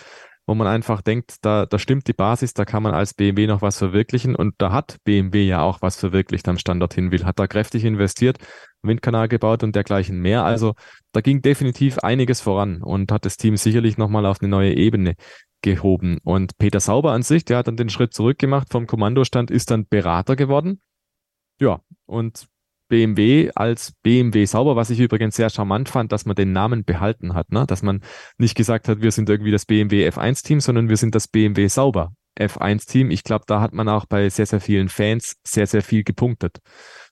[0.45, 3.61] wo man einfach denkt, da, da stimmt die Basis, da kann man als BMW noch
[3.61, 4.35] was verwirklichen.
[4.35, 8.37] Und da hat BMW ja auch was verwirklicht am Standort Hinwil, hat da kräftig investiert,
[8.81, 10.43] Windkanal gebaut und dergleichen mehr.
[10.43, 10.73] Also
[11.13, 15.15] da ging definitiv einiges voran und hat das Team sicherlich nochmal auf eine neue Ebene
[15.61, 16.17] gehoben.
[16.25, 19.71] Und Peter Sauber an sich, der hat dann den Schritt zurück gemacht vom Kommandostand, ist
[19.71, 20.81] dann Berater geworden.
[21.61, 22.49] Ja, und
[22.88, 27.34] BMW als BMW sauber, was ich übrigens sehr charmant fand, dass man den Namen behalten
[27.34, 27.65] hat, ne?
[27.67, 28.02] dass man
[28.38, 32.13] nicht gesagt hat, wir sind irgendwie das BMW F1-Team, sondern wir sind das BMW sauber
[32.39, 33.12] F1-Team.
[33.12, 36.60] Ich glaube, da hat man auch bei sehr, sehr vielen Fans sehr, sehr viel gepunktet.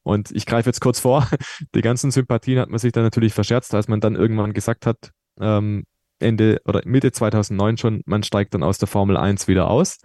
[0.04, 1.28] Und ich greife jetzt kurz vor,
[1.76, 5.12] die ganzen Sympathien hat man sich dann natürlich verscherzt, als man dann irgendwann gesagt hat,
[5.40, 5.86] ähm,
[6.20, 9.98] Ende oder Mitte 2009 schon, man steigt dann aus der Formel 1 wieder aus,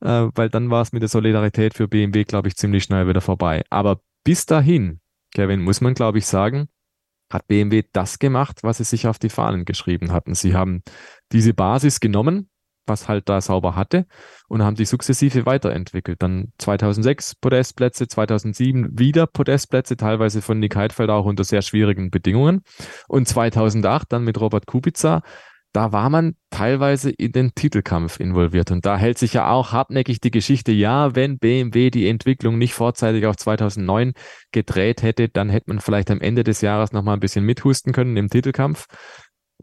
[0.00, 3.20] äh, weil dann war es mit der Solidarität für BMW, glaube ich, ziemlich schnell wieder
[3.20, 3.64] vorbei.
[3.70, 5.00] Aber bis dahin
[5.34, 6.68] Kevin, muss man, glaube ich, sagen,
[7.30, 10.34] hat BMW das gemacht, was sie sich auf die Fahnen geschrieben hatten.
[10.34, 10.82] Sie haben
[11.32, 12.48] diese Basis genommen,
[12.86, 14.06] was halt da sauber hatte,
[14.48, 16.22] und haben die sukzessive weiterentwickelt.
[16.22, 22.62] Dann 2006 Podestplätze, 2007 wieder Podestplätze, teilweise von Nick Heidfeld auch unter sehr schwierigen Bedingungen.
[23.06, 25.22] Und 2008 dann mit Robert Kubica
[25.78, 28.72] da war man teilweise in den Titelkampf involviert.
[28.72, 32.74] Und da hält sich ja auch hartnäckig die Geschichte, ja, wenn BMW die Entwicklung nicht
[32.74, 34.14] vorzeitig auf 2009
[34.50, 38.16] gedreht hätte, dann hätte man vielleicht am Ende des Jahres nochmal ein bisschen mithusten können
[38.16, 38.86] im Titelkampf.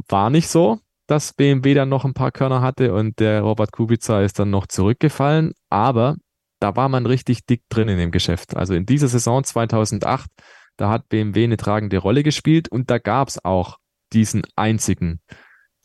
[0.08, 4.22] War nicht so, dass BMW dann noch ein paar Körner hatte und der Robert Kubica
[4.22, 6.16] ist dann noch zurückgefallen, aber
[6.62, 8.56] da war man richtig dick drin in dem Geschäft.
[8.56, 10.30] Also in dieser Saison 2008,
[10.78, 13.80] da hat BMW eine tragende Rolle gespielt und da gab es auch
[14.14, 15.20] diesen einzigen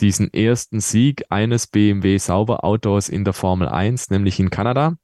[0.01, 4.97] diesen ersten Sieg eines BMW Sauber Autos in der Formel 1, nämlich in Kanada.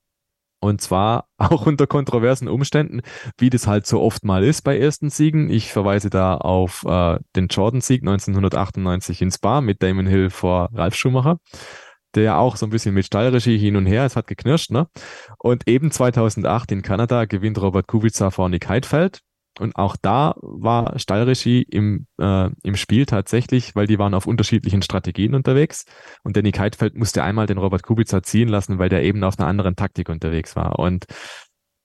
[0.60, 3.02] Und zwar auch unter kontroversen Umständen,
[3.38, 5.50] wie das halt so oft mal ist bei ersten Siegen.
[5.50, 10.94] Ich verweise da auf äh, den Jordan-Sieg 1998 in Spa mit Damon Hill vor Ralf
[10.94, 11.38] Schumacher,
[12.14, 14.88] der auch so ein bisschen mit Stallregie hin und her, es hat geknirscht, ne?
[15.38, 19.20] Und eben 2008 in Kanada gewinnt Robert Kubica vor Nick Heidfeld.
[19.58, 24.82] Und auch da war Stallregie im, äh, im Spiel tatsächlich, weil die waren auf unterschiedlichen
[24.82, 25.84] Strategien unterwegs.
[26.22, 29.48] Und Danny Keitfeld musste einmal den Robert Kubica ziehen lassen, weil der eben auf einer
[29.48, 30.78] anderen Taktik unterwegs war.
[30.78, 31.06] Und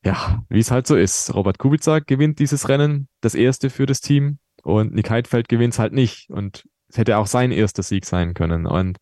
[0.04, 1.34] ja, wie es halt so ist.
[1.34, 4.40] Robert Kubica gewinnt dieses Rennen, das erste für das Team.
[4.64, 6.30] Und Nick Heidfeld gewinnt es halt nicht.
[6.30, 8.66] Und es hätte auch sein erster Sieg sein können.
[8.66, 8.98] Und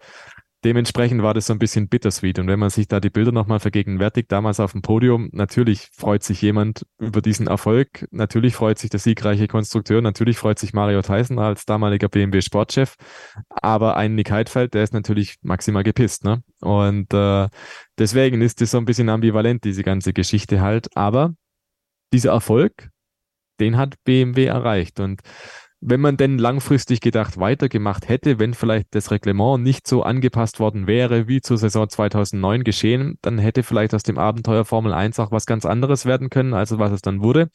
[0.63, 2.39] dementsprechend war das so ein bisschen bittersweet.
[2.39, 6.23] Und wenn man sich da die Bilder nochmal vergegenwärtigt, damals auf dem Podium, natürlich freut
[6.23, 8.07] sich jemand über diesen Erfolg.
[8.11, 10.01] Natürlich freut sich der siegreiche Konstrukteur.
[10.01, 12.95] Natürlich freut sich Mario Tyson als damaliger BMW Sportchef.
[13.49, 16.25] Aber ein Nick Heidfeld, der ist natürlich maximal gepisst.
[16.25, 16.43] Ne?
[16.61, 17.47] Und äh,
[17.97, 20.89] deswegen ist das so ein bisschen ambivalent, diese ganze Geschichte halt.
[20.95, 21.33] Aber
[22.11, 22.89] dieser Erfolg,
[23.59, 24.99] den hat BMW erreicht.
[24.99, 25.21] Und
[25.81, 30.87] wenn man denn langfristig gedacht weitergemacht hätte, wenn vielleicht das Reglement nicht so angepasst worden
[30.87, 35.31] wäre wie zur Saison 2009 geschehen, dann hätte vielleicht aus dem Abenteuer Formel 1 auch
[35.31, 37.49] was ganz anderes werden können, also was es dann wurde.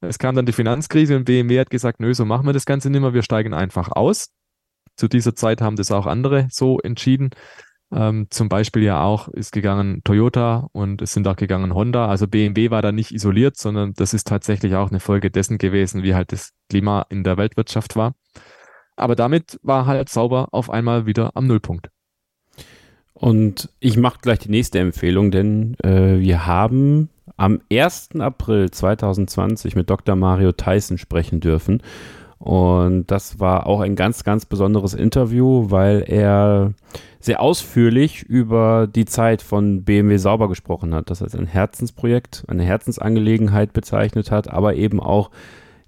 [0.00, 2.90] Es kam dann die Finanzkrise und BMW hat gesagt, nö, so machen wir das Ganze
[2.90, 4.28] nicht mehr, wir steigen einfach aus.
[4.96, 7.30] Zu dieser Zeit haben das auch andere so entschieden.
[7.94, 12.08] Ähm, zum Beispiel ja auch ist gegangen Toyota und es sind auch gegangen Honda.
[12.08, 16.02] Also BMW war da nicht isoliert, sondern das ist tatsächlich auch eine Folge dessen gewesen,
[16.02, 18.14] wie halt das Klima in der Weltwirtschaft war.
[18.96, 21.90] Aber damit war halt sauber auf einmal wieder am Nullpunkt.
[23.12, 28.10] Und ich mache gleich die nächste Empfehlung, denn äh, wir haben am 1.
[28.18, 30.16] April 2020 mit Dr.
[30.16, 31.80] Mario Tyson sprechen dürfen.
[32.44, 36.74] Und das war auch ein ganz, ganz besonderes Interview, weil er
[37.18, 42.62] sehr ausführlich über die Zeit von BMW Sauber gesprochen hat, das als ein Herzensprojekt, eine
[42.62, 45.30] Herzensangelegenheit bezeichnet hat, aber eben auch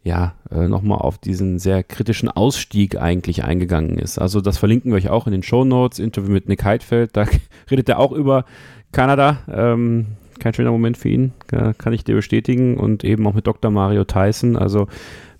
[0.02, 4.18] ja, äh, nochmal auf diesen sehr kritischen Ausstieg eigentlich eingegangen ist.
[4.18, 7.26] Also das verlinken wir euch auch in den Show Notes, Interview mit Nick Heidfeld, da
[7.70, 8.46] redet er auch über
[8.92, 10.06] Kanada, ähm,
[10.38, 13.70] kein schöner Moment für ihn, kann ich dir bestätigen und eben auch mit Dr.
[13.70, 14.86] Mario Tyson, also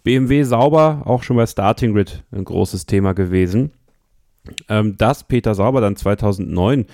[0.07, 3.73] BMW sauber, auch schon bei Starting Grid ein großes Thema gewesen.
[4.69, 6.87] Ähm, dass Peter Sauber dann 2009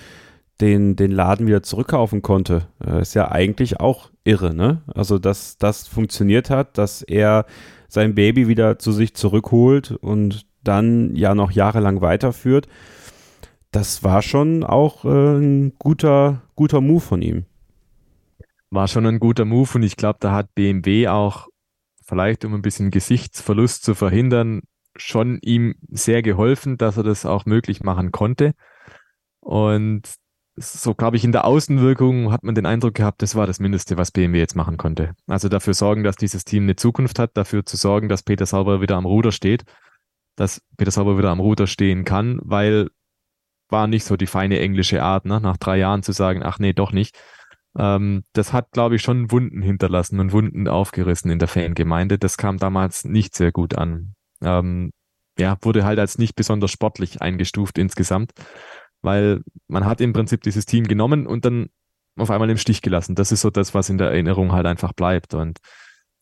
[0.59, 4.81] den, den Laden wieder zurückkaufen konnte, äh, ist ja eigentlich auch irre, ne?
[4.95, 7.45] Also, dass das funktioniert hat, dass er
[7.87, 12.67] sein Baby wieder zu sich zurückholt und dann ja noch jahrelang weiterführt.
[13.69, 17.45] Das war schon auch äh, ein guter, guter Move von ihm.
[18.71, 21.52] War schon ein guter Move und ich glaube, da hat BMW auch
[22.05, 24.61] vielleicht um ein bisschen Gesichtsverlust zu verhindern,
[24.95, 28.53] schon ihm sehr geholfen, dass er das auch möglich machen konnte.
[29.39, 30.13] Und
[30.55, 33.97] so glaube ich, in der Außenwirkung hat man den Eindruck gehabt, das war das Mindeste,
[33.97, 35.15] was BMW jetzt machen konnte.
[35.27, 38.81] Also dafür sorgen, dass dieses Team eine Zukunft hat, dafür zu sorgen, dass Peter Sauber
[38.81, 39.63] wieder am Ruder steht,
[40.35, 42.89] dass Peter Sauber wieder am Ruder stehen kann, weil
[43.69, 45.41] war nicht so die feine englische Art, ne?
[45.41, 47.17] nach drei Jahren zu sagen, ach nee, doch nicht.
[47.77, 52.17] Ähm, das hat, glaube ich, schon Wunden hinterlassen und Wunden aufgerissen in der Fangemeinde.
[52.17, 54.15] Das kam damals nicht sehr gut an.
[54.41, 54.91] Ähm,
[55.39, 58.33] ja, wurde halt als nicht besonders sportlich eingestuft insgesamt,
[59.01, 61.69] weil man hat im Prinzip dieses Team genommen und dann
[62.15, 63.15] auf einmal im Stich gelassen.
[63.15, 65.33] Das ist so das, was in der Erinnerung halt einfach bleibt.
[65.33, 65.59] Und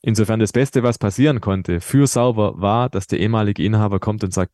[0.03, 4.33] Insofern das Beste, was passieren konnte für Sauber, war, dass der ehemalige Inhaber kommt und
[4.33, 4.53] sagt,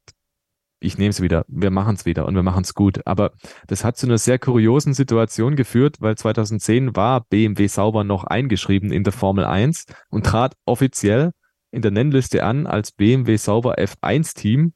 [0.79, 3.01] ich nehme es wieder, wir machen es wieder und wir machen es gut.
[3.05, 3.31] Aber
[3.67, 8.91] das hat zu einer sehr kuriosen Situation geführt, weil 2010 war BMW Sauber noch eingeschrieben
[8.91, 11.31] in der Formel 1 und trat offiziell
[11.71, 14.73] in der Nennliste an als BMW Sauber F1-Team,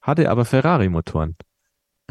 [0.00, 1.36] hatte aber Ferrari-Motoren.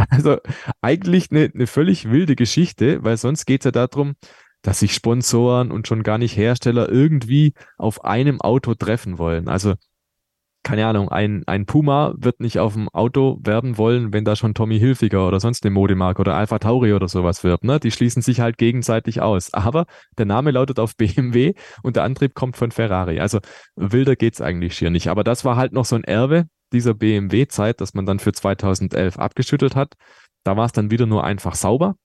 [0.09, 0.39] Also
[0.81, 4.15] eigentlich eine, eine völlig wilde Geschichte, weil sonst geht es ja darum,
[4.61, 9.47] dass sich Sponsoren und schon gar nicht Hersteller irgendwie auf einem Auto treffen wollen.
[9.47, 9.75] Also
[10.65, 14.55] keine Ahnung, ein, ein Puma wird nicht auf dem Auto werben wollen, wenn da schon
[14.55, 17.63] Tommy Hilfiger oder sonst eine Modemarke oder Alpha Tauri oder sowas wirbt.
[17.63, 17.79] Ne?
[17.79, 19.53] Die schließen sich halt gegenseitig aus.
[19.53, 19.85] Aber
[20.17, 23.19] der Name lautet auf BMW und der Antrieb kommt von Ferrari.
[23.19, 23.39] Also
[23.75, 25.07] wilder geht's eigentlich schier nicht.
[25.07, 29.19] Aber das war halt noch so ein Erbe dieser BMW-Zeit, das man dann für 2011
[29.19, 29.93] abgeschüttelt hat.
[30.43, 31.95] Da war es dann wieder nur einfach sauber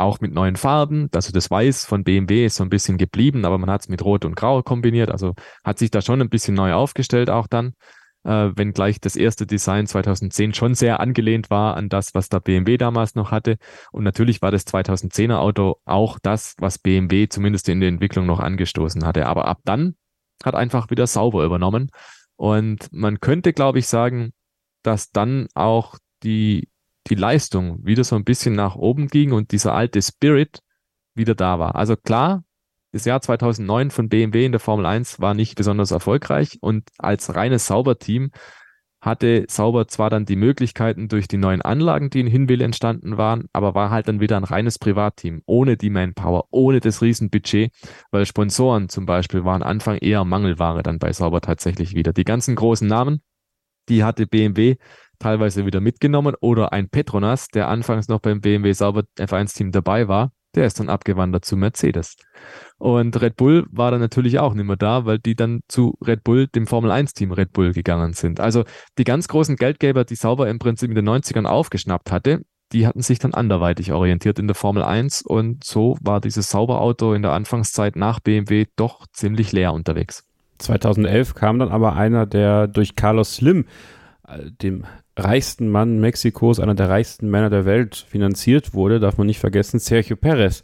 [0.00, 1.08] auch mit neuen Farben.
[1.14, 4.04] Also das Weiß von BMW ist so ein bisschen geblieben, aber man hat es mit
[4.04, 5.10] Rot und Grau kombiniert.
[5.10, 5.34] Also
[5.64, 7.74] hat sich da schon ein bisschen neu aufgestellt auch dann.
[8.22, 12.76] Äh, wenngleich das erste Design 2010 schon sehr angelehnt war an das, was der BMW
[12.76, 13.56] damals noch hatte.
[13.92, 18.40] Und natürlich war das 2010er Auto auch das, was BMW zumindest in der Entwicklung noch
[18.40, 19.26] angestoßen hatte.
[19.26, 19.94] Aber ab dann
[20.44, 21.90] hat einfach wieder sauber übernommen.
[22.36, 24.32] Und man könnte, glaube ich, sagen,
[24.82, 26.69] dass dann auch die
[27.10, 30.60] die Leistung wieder so ein bisschen nach oben ging und dieser alte Spirit
[31.14, 31.74] wieder da war.
[31.74, 32.44] Also klar,
[32.92, 37.34] das Jahr 2009 von BMW in der Formel 1 war nicht besonders erfolgreich und als
[37.34, 38.30] reines Sauber-Team
[39.00, 43.46] hatte Sauber zwar dann die Möglichkeiten durch die neuen Anlagen, die in Hinwil entstanden waren,
[43.52, 47.72] aber war halt dann wieder ein reines Privatteam, ohne die Manpower, ohne das Riesenbudget,
[48.10, 52.12] weil Sponsoren zum Beispiel waren Anfang eher Mangelware dann bei Sauber tatsächlich wieder.
[52.12, 53.22] Die ganzen großen Namen,
[53.88, 54.76] die hatte BMW
[55.20, 60.32] teilweise wieder mitgenommen oder ein Petronas, der anfangs noch beim BMW Sauber F1-Team dabei war,
[60.54, 62.16] der ist dann abgewandert zu Mercedes.
[62.78, 66.24] Und Red Bull war dann natürlich auch nicht mehr da, weil die dann zu Red
[66.24, 68.40] Bull, dem Formel 1-Team Red Bull gegangen sind.
[68.40, 68.64] Also
[68.98, 73.02] die ganz großen Geldgeber, die Sauber im Prinzip in den 90ern aufgeschnappt hatte, die hatten
[73.02, 77.32] sich dann anderweitig orientiert in der Formel 1 und so war dieses Sauberauto in der
[77.32, 80.24] Anfangszeit nach BMW doch ziemlich leer unterwegs.
[80.58, 83.66] 2011 kam dann aber einer, der durch Carlos Slim,
[84.26, 84.84] äh, dem
[85.16, 89.78] reichsten Mann Mexikos, einer der reichsten Männer der Welt, finanziert wurde, darf man nicht vergessen,
[89.78, 90.62] Sergio Perez.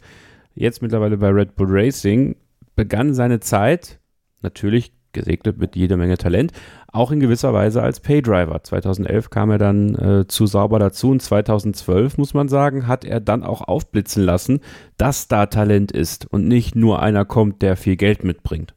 [0.53, 2.35] Jetzt mittlerweile bei Red Bull Racing,
[2.75, 3.99] begann seine Zeit,
[4.41, 6.51] natürlich gesegnet mit jeder Menge Talent,
[6.87, 8.63] auch in gewisser Weise als Paydriver.
[8.63, 13.19] 2011 kam er dann äh, zu Sauber dazu und 2012, muss man sagen, hat er
[13.19, 14.61] dann auch aufblitzen lassen,
[14.97, 18.73] dass da Talent ist und nicht nur einer kommt, der viel Geld mitbringt.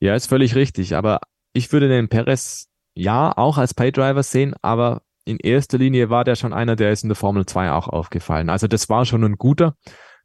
[0.00, 1.20] Ja, ist völlig richtig, aber
[1.52, 6.36] ich würde den Perez ja, auch als Paydriver sehen, aber in erster Linie war der
[6.36, 8.48] schon einer, der ist in der Formel 2 auch aufgefallen.
[8.48, 9.76] Also das war schon ein guter.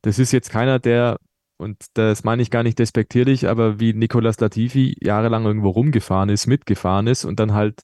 [0.01, 1.17] Das ist jetzt keiner, der,
[1.57, 6.47] und das meine ich gar nicht despektierlich, aber wie Nicolas Latifi jahrelang irgendwo rumgefahren ist,
[6.47, 7.81] mitgefahren ist und dann halt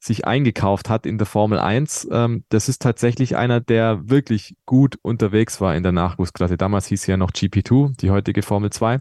[0.00, 2.08] sich eingekauft hat in der Formel 1.
[2.10, 6.56] Ähm, das ist tatsächlich einer, der wirklich gut unterwegs war in der Nachwuchsklasse.
[6.56, 9.00] Damals hieß ja noch GP2, die heutige Formel 2.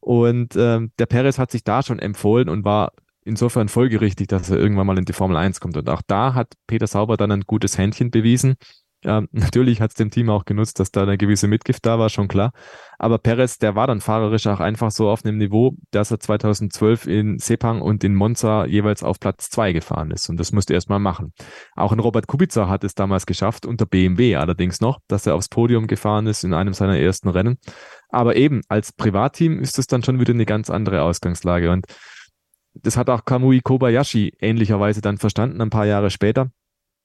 [0.00, 2.92] Und ähm, der Perez hat sich da schon empfohlen und war
[3.26, 5.76] insofern folgerichtig, dass er irgendwann mal in die Formel 1 kommt.
[5.76, 8.56] Und auch da hat Peter Sauber dann ein gutes Händchen bewiesen.
[9.04, 12.08] Ähm, natürlich hat es dem Team auch genutzt, dass da eine gewisse Mitgift da war,
[12.08, 12.52] schon klar.
[12.98, 17.06] Aber Perez, der war dann fahrerisch auch einfach so auf einem Niveau, dass er 2012
[17.06, 20.28] in Sepang und in Monza jeweils auf Platz 2 gefahren ist.
[20.28, 21.32] Und das musste er erstmal machen.
[21.74, 25.48] Auch ein Robert Kubica hat es damals geschafft, unter BMW allerdings noch, dass er aufs
[25.48, 27.58] Podium gefahren ist in einem seiner ersten Rennen.
[28.08, 31.70] Aber eben als Privatteam ist es dann schon wieder eine ganz andere Ausgangslage.
[31.70, 31.86] Und
[32.82, 36.50] das hat auch Kamui Kobayashi ähnlicherweise dann verstanden, ein paar Jahre später,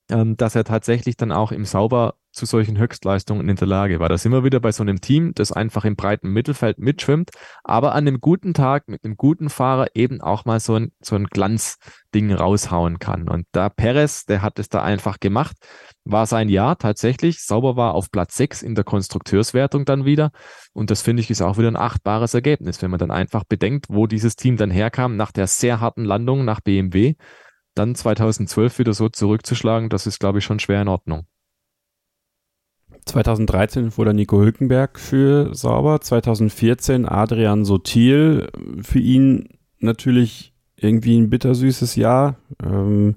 [0.10, 4.10] ähm, dass er tatsächlich dann auch im Sauber zu solchen Höchstleistungen in der Lage war.
[4.10, 7.32] Da sind wir wieder bei so einem Team, das einfach im breiten Mittelfeld mitschwimmt,
[7.64, 11.16] aber an einem guten Tag mit einem guten Fahrer eben auch mal so ein, so
[11.16, 13.28] ein Glanzding raushauen kann.
[13.28, 15.56] Und da Perez, der hat es da einfach gemacht
[16.04, 17.42] war sein Jahr tatsächlich.
[17.42, 20.32] Sauber war auf Platz 6 in der Konstrukteurswertung dann wieder.
[20.74, 23.88] Und das finde ich ist auch wieder ein achtbares Ergebnis, wenn man dann einfach bedenkt,
[23.90, 27.16] wo dieses Team dann herkam nach der sehr harten Landung nach BMW.
[27.76, 31.26] Dann 2012 wieder so zurückzuschlagen, das ist, glaube ich, schon schwer in Ordnung.
[33.12, 38.50] 2013 wurde Nico Hülkenberg für Sauber, 2014 Adrian Sotil,
[38.82, 42.38] für ihn natürlich irgendwie ein bittersüßes Jahr.
[42.64, 43.16] Ähm,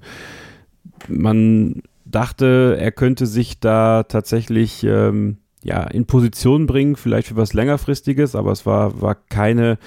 [1.09, 7.55] man dachte, er könnte sich da tatsächlich ähm, ja, in Position bringen, vielleicht für was
[7.55, 9.79] längerfristiges, aber es war, war keine,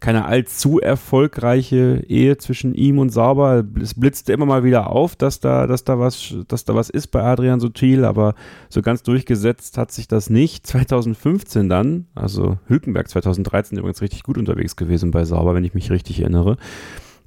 [0.00, 3.62] keine allzu erfolgreiche Ehe zwischen ihm und Sauber.
[3.80, 7.08] Es blitzte immer mal wieder auf, dass da, dass da was, dass da was ist
[7.08, 8.34] bei Adrian Sutil, aber
[8.70, 10.66] so ganz durchgesetzt hat sich das nicht.
[10.66, 15.90] 2015 dann, also Hülkenberg 2013 übrigens richtig gut unterwegs gewesen bei Sauber, wenn ich mich
[15.90, 16.56] richtig erinnere.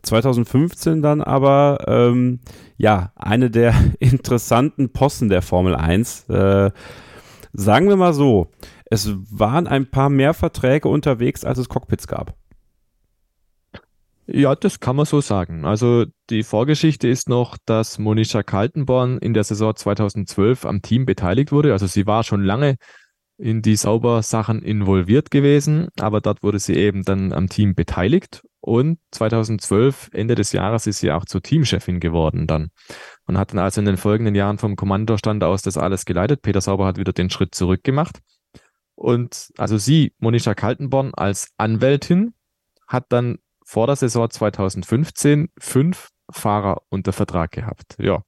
[0.02, 2.40] 2015 dann aber ähm,
[2.78, 6.30] ja eine der interessanten Posten der Formel 1.
[6.30, 6.72] Äh,
[7.54, 8.50] sagen wir mal so,
[8.86, 12.36] es waren ein paar mehr Verträge unterwegs, als es Cockpits gab.
[14.26, 15.66] Ja, das kann man so sagen.
[15.66, 21.52] Also die Vorgeschichte ist noch, dass Monisha Kaltenborn in der Saison 2012 am Team beteiligt
[21.52, 21.74] wurde.
[21.74, 22.78] Also sie war schon lange
[23.38, 29.00] in die Saubersachen involviert gewesen, aber dort wurde sie eben dann am Team beteiligt und
[29.12, 32.70] 2012, Ende des Jahres, ist sie auch zur Teamchefin geworden dann
[33.26, 36.42] und hat dann also in den folgenden Jahren vom Kommandostand aus das alles geleitet.
[36.44, 38.20] Peter Sauber hat wieder den Schritt zurück gemacht
[38.96, 42.34] und also sie, Monisha Kaltenborn, als Anwältin
[42.88, 47.96] hat dann vor der Saison 2015 fünf Fahrer unter Vertrag gehabt.
[48.00, 48.24] Ja.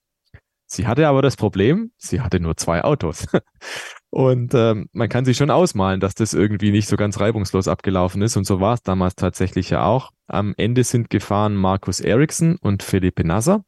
[0.68, 3.28] Sie hatte aber das Problem, sie hatte nur zwei Autos.
[4.10, 8.22] Und ähm, man kann sich schon ausmalen, dass das irgendwie nicht so ganz reibungslos abgelaufen
[8.22, 8.36] ist.
[8.36, 10.12] Und so war es damals tatsächlich ja auch.
[10.28, 13.64] Am Ende sind gefahren Markus Eriksson und Felipe Nasser.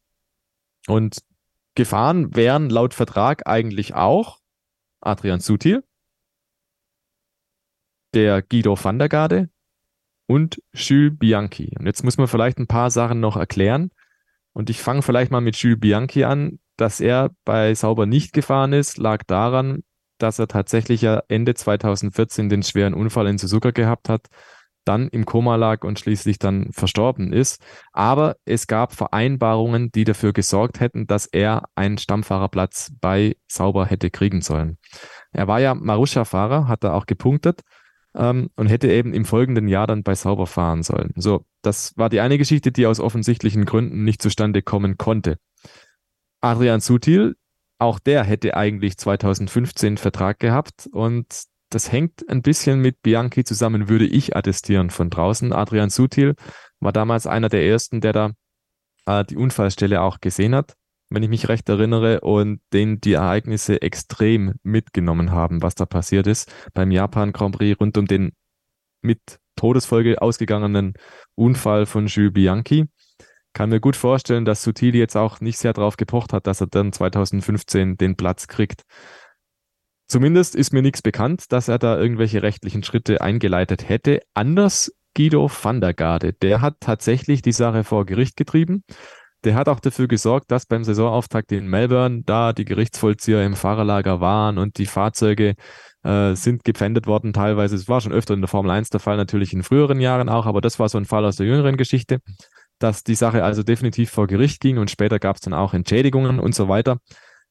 [0.87, 1.19] Und
[1.75, 4.39] gefahren wären laut Vertrag eigentlich auch
[5.01, 5.83] Adrian Sutil,
[8.13, 9.49] der Guido van der Garde
[10.27, 11.73] und Jules Bianchi.
[11.79, 13.91] Und jetzt muss man vielleicht ein paar Sachen noch erklären.
[14.53, 16.59] Und ich fange vielleicht mal mit Jules Bianchi an.
[16.75, 19.83] Dass er bei Sauber nicht gefahren ist, lag daran,
[20.19, 24.27] dass er tatsächlich ja Ende 2014 den schweren Unfall in Suzuka gehabt hat,
[24.85, 27.63] dann im Koma lag und schließlich dann verstorben ist.
[27.93, 34.11] Aber es gab Vereinbarungen, die dafür gesorgt hätten, dass er einen Stammfahrerplatz bei Sauber hätte
[34.11, 34.77] kriegen sollen.
[35.31, 37.63] Er war ja Marussia-Fahrer, hat er auch gepunktet
[38.15, 41.13] ähm, und hätte eben im folgenden Jahr dann bei Sauber fahren sollen.
[41.15, 45.37] So, das war die eine Geschichte, die aus offensichtlichen Gründen nicht zustande kommen konnte.
[46.41, 47.35] Adrian Sutil,
[47.79, 51.25] auch der hätte eigentlich 2015 Vertrag gehabt und
[51.69, 55.51] das hängt ein bisschen mit Bianchi zusammen, würde ich attestieren von draußen.
[55.51, 56.35] Adrian Sutil
[56.79, 58.31] war damals einer der ersten, der da
[59.05, 60.75] äh, die Unfallstelle auch gesehen hat
[61.09, 66.27] wenn ich mich recht erinnere, und den die Ereignisse extrem mitgenommen haben, was da passiert
[66.27, 68.33] ist beim Japan Grand Prix rund um den
[69.01, 70.93] mit Todesfolge ausgegangenen
[71.35, 72.85] Unfall von Jules Bianchi.
[73.53, 76.67] Kann mir gut vorstellen, dass Sutili jetzt auch nicht sehr darauf gepocht hat, dass er
[76.67, 78.83] dann 2015 den Platz kriegt.
[80.07, 84.21] Zumindest ist mir nichts bekannt, dass er da irgendwelche rechtlichen Schritte eingeleitet hätte.
[84.33, 88.83] Anders Guido van der Garde, der hat tatsächlich die Sache vor Gericht getrieben
[89.43, 94.19] der hat auch dafür gesorgt, dass beim Saisonauftakt in Melbourne da die Gerichtsvollzieher im Fahrerlager
[94.19, 95.55] waren und die Fahrzeuge
[96.03, 97.75] äh, sind gepfändet worden teilweise.
[97.75, 100.45] Es war schon öfter in der Formel 1 der Fall, natürlich in früheren Jahren auch,
[100.45, 102.19] aber das war so ein Fall aus der jüngeren Geschichte,
[102.79, 106.39] dass die Sache also definitiv vor Gericht ging und später gab es dann auch Entschädigungen
[106.39, 106.97] und so weiter.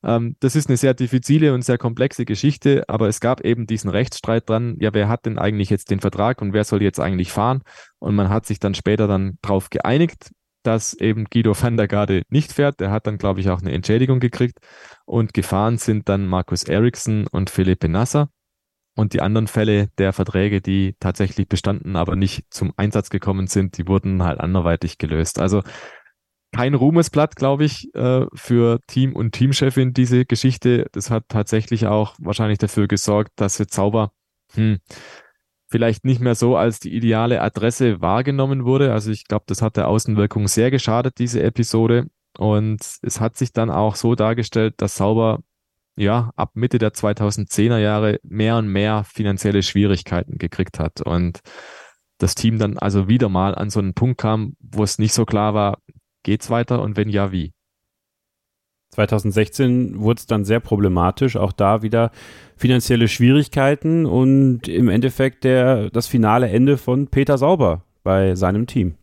[0.02, 3.90] Ähm, das ist eine sehr diffizile und sehr komplexe Geschichte, aber es gab eben diesen
[3.90, 7.32] Rechtsstreit dran, ja, wer hat denn eigentlich jetzt den Vertrag und wer soll jetzt eigentlich
[7.32, 7.62] fahren?
[7.98, 10.30] Und man hat sich dann später dann drauf geeinigt,
[10.66, 12.80] dass eben Guido van der Garde nicht fährt.
[12.80, 14.58] Der hat dann, glaube ich, auch eine Entschädigung gekriegt.
[15.04, 18.28] Und gefahren sind dann Markus Eriksson und Philippe Nasser.
[18.94, 23.76] Und die anderen Fälle der Verträge, die tatsächlich bestanden, aber nicht zum Einsatz gekommen sind,
[23.76, 25.38] die wurden halt anderweitig gelöst.
[25.38, 25.62] Also
[26.52, 30.86] kein Ruhmesblatt, glaube ich, äh, für Team und Teamchefin diese Geschichte.
[30.92, 34.12] Das hat tatsächlich auch wahrscheinlich dafür gesorgt, dass jetzt Zauber
[34.54, 34.78] hm,
[35.68, 38.92] vielleicht nicht mehr so als die ideale Adresse wahrgenommen wurde.
[38.92, 42.06] Also ich glaube, das hat der Außenwirkung sehr geschadet, diese Episode.
[42.38, 45.40] Und es hat sich dann auch so dargestellt, dass Sauber
[45.96, 51.40] ja ab Mitte der 2010er Jahre mehr und mehr finanzielle Schwierigkeiten gekriegt hat und
[52.18, 55.24] das Team dann also wieder mal an so einen Punkt kam, wo es nicht so
[55.24, 55.78] klar war,
[56.22, 57.52] geht's weiter und wenn ja, wie?
[58.96, 62.10] 2016 wurde es dann sehr problematisch, auch da wieder
[62.56, 68.94] finanzielle Schwierigkeiten und im Endeffekt der, das finale Ende von Peter Sauber bei seinem Team.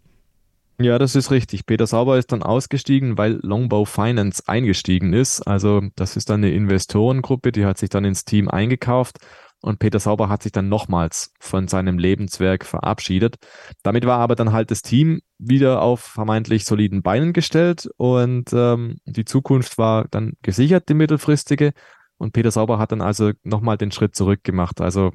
[0.80, 1.68] Ja, das ist richtig.
[1.68, 5.41] Peter Sauber ist dann ausgestiegen, weil Longbow Finance eingestiegen ist.
[5.41, 9.20] Also das ist dann eine Investorengruppe, die hat sich dann ins Team eingekauft
[9.64, 13.38] und Peter Sauber hat sich dann nochmals von seinem Lebenswerk verabschiedet.
[13.82, 18.99] Damit war aber dann halt das Team wieder auf vermeintlich soliden Beinen gestellt und ähm,
[19.05, 21.72] die Zukunft war dann gesichert, die mittelfristige.
[22.18, 24.82] Und Peter Sauber hat dann also nochmal den Schritt zurück gemacht.
[24.82, 25.11] Also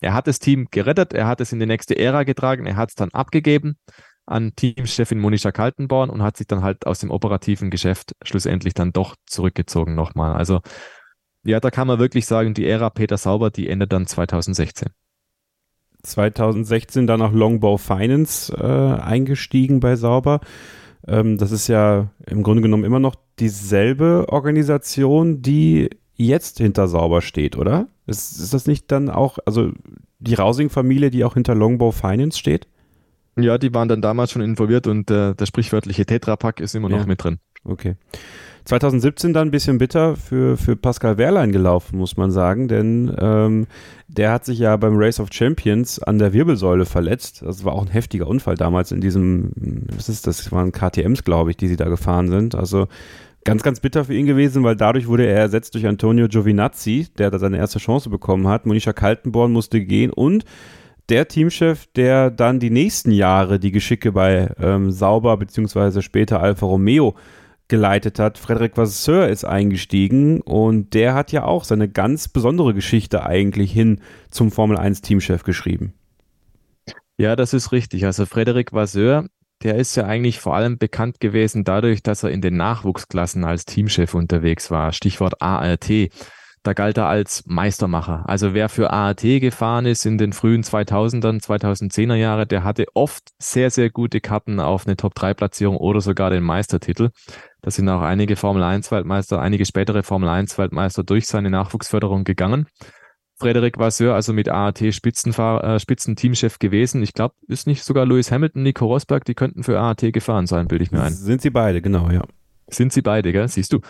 [0.00, 2.90] er hat das Team gerettet, er hat es in die nächste Ära getragen, er hat
[2.90, 3.76] es dann abgegeben
[4.26, 8.92] an Teamchefin Monisha Kaltenborn und hat sich dann halt aus dem operativen Geschäft schlussendlich dann
[8.92, 10.34] doch zurückgezogen nochmal.
[10.36, 10.60] Also
[11.44, 14.88] ja, da kann man wirklich sagen, die Ära Peter Sauber, die endet dann 2016.
[16.02, 20.40] 2016 dann auch Longbow Finance äh, eingestiegen bei Sauber.
[21.06, 27.22] Ähm, das ist ja im Grunde genommen immer noch dieselbe Organisation, die jetzt hinter Sauber
[27.22, 27.88] steht, oder?
[28.06, 29.72] Ist, ist das nicht dann auch, also
[30.18, 32.66] die Rausing-Familie, die auch hinter Longbow Finance steht?
[33.38, 37.00] Ja, die waren dann damals schon involviert und äh, der sprichwörtliche Tetrapack ist immer noch
[37.00, 37.06] ja.
[37.06, 37.38] mit drin.
[37.64, 37.96] Okay.
[38.70, 43.66] 2017 dann ein bisschen bitter für, für Pascal Wehrlein gelaufen, muss man sagen, denn ähm,
[44.06, 47.42] der hat sich ja beim Race of Champions an der Wirbelsäule verletzt.
[47.42, 49.50] Das war auch ein heftiger Unfall damals in diesem,
[49.92, 52.54] was ist das, waren KTMs, glaube ich, die sie da gefahren sind.
[52.54, 52.86] Also
[53.44, 57.32] ganz, ganz bitter für ihn gewesen, weil dadurch wurde er ersetzt durch Antonio Giovinazzi, der
[57.32, 58.66] da seine erste Chance bekommen hat.
[58.66, 60.44] Monisha Kaltenborn musste gehen und
[61.08, 66.66] der Teamchef, der dann die nächsten Jahre die Geschicke bei ähm, Sauber beziehungsweise später Alfa
[66.66, 67.16] Romeo
[67.70, 68.36] geleitet hat.
[68.36, 74.02] Frederic Vasseur ist eingestiegen und der hat ja auch seine ganz besondere Geschichte eigentlich hin
[74.30, 75.94] zum Formel 1 Teamchef geschrieben.
[77.16, 78.04] Ja, das ist richtig.
[78.04, 79.26] Also Frederic Vasseur,
[79.62, 83.64] der ist ja eigentlich vor allem bekannt gewesen dadurch, dass er in den Nachwuchsklassen als
[83.64, 84.92] Teamchef unterwegs war.
[84.92, 85.90] Stichwort ART.
[86.62, 88.28] Da galt er als Meistermacher.
[88.28, 93.30] Also wer für ART gefahren ist in den frühen 2000ern, 2010er Jahre, der hatte oft
[93.38, 97.10] sehr, sehr gute Karten auf eine Top-3-Platzierung oder sogar den Meistertitel.
[97.62, 102.24] Da sind auch einige Formel 1 Weltmeister, einige spätere Formel 1 Weltmeister durch seine Nachwuchsförderung
[102.24, 102.66] gegangen.
[103.38, 107.02] Frederik Vasseur, also mit AAT Spitzenfahr äh, Spitzenteamchef gewesen.
[107.02, 110.68] Ich glaube, ist nicht sogar Lewis Hamilton, Nico Rosberg, die könnten für AAT gefahren sein,
[110.68, 111.14] bilde ich mir ein.
[111.14, 112.22] Sind sie beide, genau, ja.
[112.68, 113.48] Sind sie beide, gell?
[113.48, 113.80] Siehst du.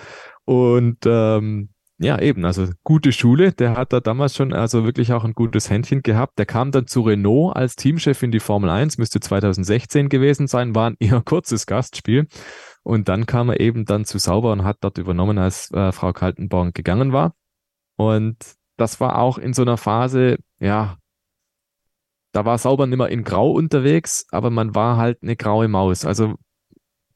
[0.44, 1.70] Und ähm,
[2.02, 3.52] ja, eben, also gute Schule.
[3.52, 6.38] Der hat da damals schon also wirklich auch ein gutes Händchen gehabt.
[6.38, 10.74] Der kam dann zu Renault als Teamchef in die Formel 1, müsste 2016 gewesen sein,
[10.74, 12.26] war ein eher kurzes Gastspiel.
[12.82, 16.14] Und dann kam er eben dann zu Sauber und hat dort übernommen, als äh, Frau
[16.14, 17.34] Kaltenborn gegangen war.
[17.96, 18.38] Und
[18.78, 20.96] das war auch in so einer Phase, ja,
[22.32, 26.06] da war Sauber nicht mehr in Grau unterwegs, aber man war halt eine graue Maus.
[26.06, 26.36] Also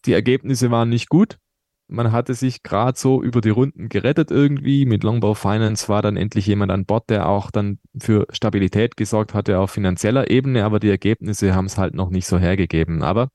[0.05, 1.39] die Ergebnisse waren nicht gut.
[1.87, 4.87] Man hatte sich gerade so über die Runden gerettet irgendwie.
[4.87, 9.35] Mit Longbow Finance war dann endlich jemand an Bord, der auch dann für Stabilität gesorgt
[9.35, 13.03] hatte auf finanzieller Ebene, aber die Ergebnisse haben es halt noch nicht so hergegeben.
[13.03, 13.29] Aber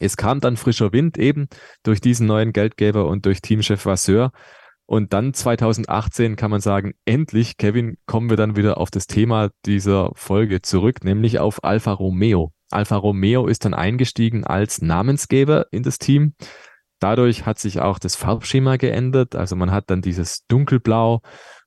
[0.00, 1.46] es kam dann frischer Wind eben
[1.84, 4.32] durch diesen neuen Geldgeber und durch Teamchef Vasseur.
[4.86, 9.50] Und dann 2018 kann man sagen, endlich, Kevin, kommen wir dann wieder auf das Thema
[9.64, 12.52] dieser Folge zurück, nämlich auf Alfa Romeo.
[12.70, 16.34] Alfa Romeo ist dann eingestiegen als Namensgeber in das Team.
[17.04, 19.36] Dadurch hat sich auch das Farbschema geändert.
[19.36, 21.20] Also man hat dann dieses Dunkelblau,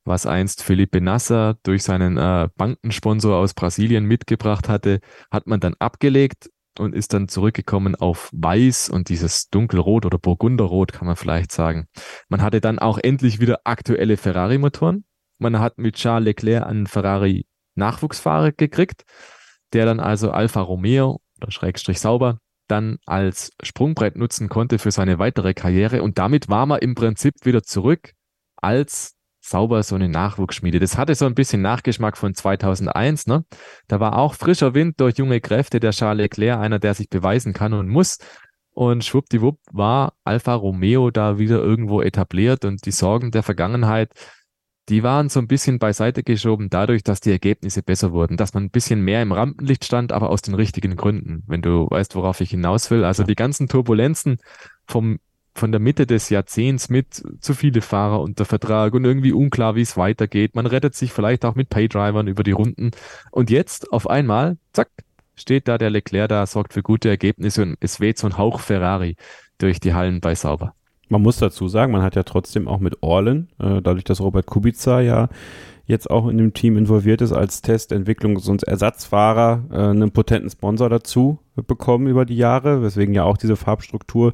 [0.03, 5.75] was einst Felipe Nasser durch seinen äh, Bankensponsor aus Brasilien mitgebracht hatte, hat man dann
[5.77, 11.51] abgelegt und ist dann zurückgekommen auf Weiß und dieses Dunkelrot oder Burgunderrot kann man vielleicht
[11.51, 11.85] sagen.
[12.29, 15.05] Man hatte dann auch endlich wieder aktuelle Ferrari-Motoren.
[15.37, 19.03] Man hat mit Charles Leclerc einen Ferrari-Nachwuchsfahrer gekriegt,
[19.71, 25.19] der dann also Alfa Romeo oder Schrägstrich Sauber dann als Sprungbrett nutzen konnte für seine
[25.19, 26.03] weitere Karriere.
[26.03, 28.13] Und damit war man im Prinzip wieder zurück
[28.55, 30.79] als sauber so eine Nachwuchsschmiede.
[30.79, 33.27] Das hatte so ein bisschen Nachgeschmack von 2001.
[33.27, 33.45] Ne?
[33.87, 37.53] Da war auch frischer Wind durch junge Kräfte, der Charles Leclerc, einer, der sich beweisen
[37.53, 38.17] kann und muss.
[38.71, 44.11] Und schwuppdiwupp war Alfa Romeo da wieder irgendwo etabliert und die Sorgen der Vergangenheit,
[44.89, 48.63] die waren so ein bisschen beiseite geschoben dadurch, dass die Ergebnisse besser wurden, dass man
[48.63, 52.39] ein bisschen mehr im Rampenlicht stand, aber aus den richtigen Gründen, wenn du weißt, worauf
[52.39, 53.03] ich hinaus will.
[53.03, 54.37] Also die ganzen Turbulenzen
[54.85, 55.19] vom
[55.57, 59.81] von der Mitte des Jahrzehnts mit zu viele Fahrer unter Vertrag und irgendwie unklar, wie
[59.81, 60.55] es weitergeht.
[60.55, 62.91] Man rettet sich vielleicht auch mit Paydrivern über die Runden.
[63.31, 64.89] Und jetzt auf einmal, zack,
[65.35, 68.59] steht da der Leclerc da, sorgt für gute Ergebnisse und es weht so ein Hauch
[68.59, 69.15] Ferrari
[69.57, 70.73] durch die Hallen bei Sauber.
[71.09, 74.45] Man muss dazu sagen, man hat ja trotzdem auch mit Orlen, äh, dadurch, dass Robert
[74.45, 75.29] Kubica ja
[75.85, 80.49] jetzt auch in dem Team involviert ist als Test-, Entwicklungs- und Ersatzfahrer, äh, einen potenten
[80.49, 84.33] Sponsor dazu bekommen über die Jahre, weswegen ja auch diese Farbstruktur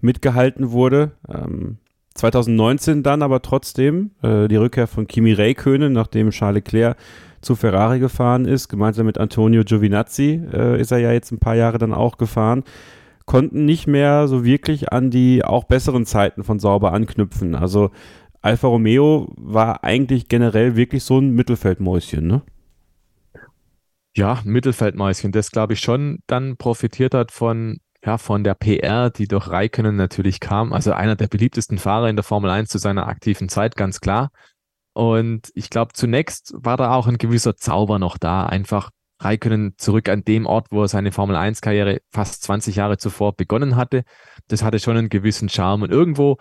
[0.00, 1.12] mitgehalten wurde.
[1.28, 1.78] Ähm,
[2.14, 6.96] 2019 dann aber trotzdem äh, die Rückkehr von Kimi Räikkönen, nachdem Charles Leclerc
[7.40, 11.54] zu Ferrari gefahren ist, gemeinsam mit Antonio Giovinazzi äh, ist er ja jetzt ein paar
[11.54, 12.64] Jahre dann auch gefahren,
[13.30, 17.54] konnten nicht mehr so wirklich an die auch besseren Zeiten von Sauber anknüpfen.
[17.54, 17.92] Also
[18.42, 22.42] Alfa Romeo war eigentlich generell wirklich so ein Mittelfeldmäuschen, ne?
[24.16, 29.28] Ja, Mittelfeldmäuschen, das glaube ich schon dann profitiert hat von ja, von der PR, die
[29.28, 30.72] durch Raikkonen natürlich kam.
[30.72, 34.32] Also einer der beliebtesten Fahrer in der Formel 1 zu seiner aktiven Zeit, ganz klar.
[34.92, 38.46] Und ich glaube, zunächst war da auch ein gewisser Zauber noch da.
[38.46, 38.90] Einfach
[39.20, 43.36] Raikkonen zurück an dem Ort, wo er seine Formel 1 Karriere fast 20 Jahre zuvor
[43.36, 44.02] begonnen hatte.
[44.48, 45.82] Das hatte schon einen gewissen Charme.
[45.82, 46.38] Und irgendwo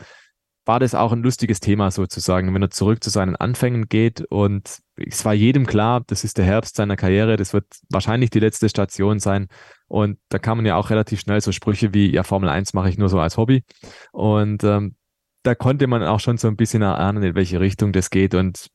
[0.65, 4.77] war das auch ein lustiges Thema sozusagen, wenn er zurück zu seinen Anfängen geht und
[4.97, 8.69] es war jedem klar, das ist der Herbst seiner Karriere, das wird wahrscheinlich die letzte
[8.69, 9.47] Station sein
[9.87, 12.89] und da kann man ja auch relativ schnell so Sprüche wie, ja, Formel 1 mache
[12.89, 13.63] ich nur so als Hobby
[14.11, 14.95] und ähm,
[15.41, 18.67] da konnte man auch schon so ein bisschen erahnen, in welche Richtung das geht und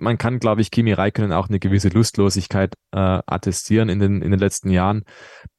[0.00, 4.30] man kann, glaube ich, Kimi Räikkönen auch eine gewisse Lustlosigkeit äh, attestieren in den, in
[4.30, 5.04] den letzten Jahren,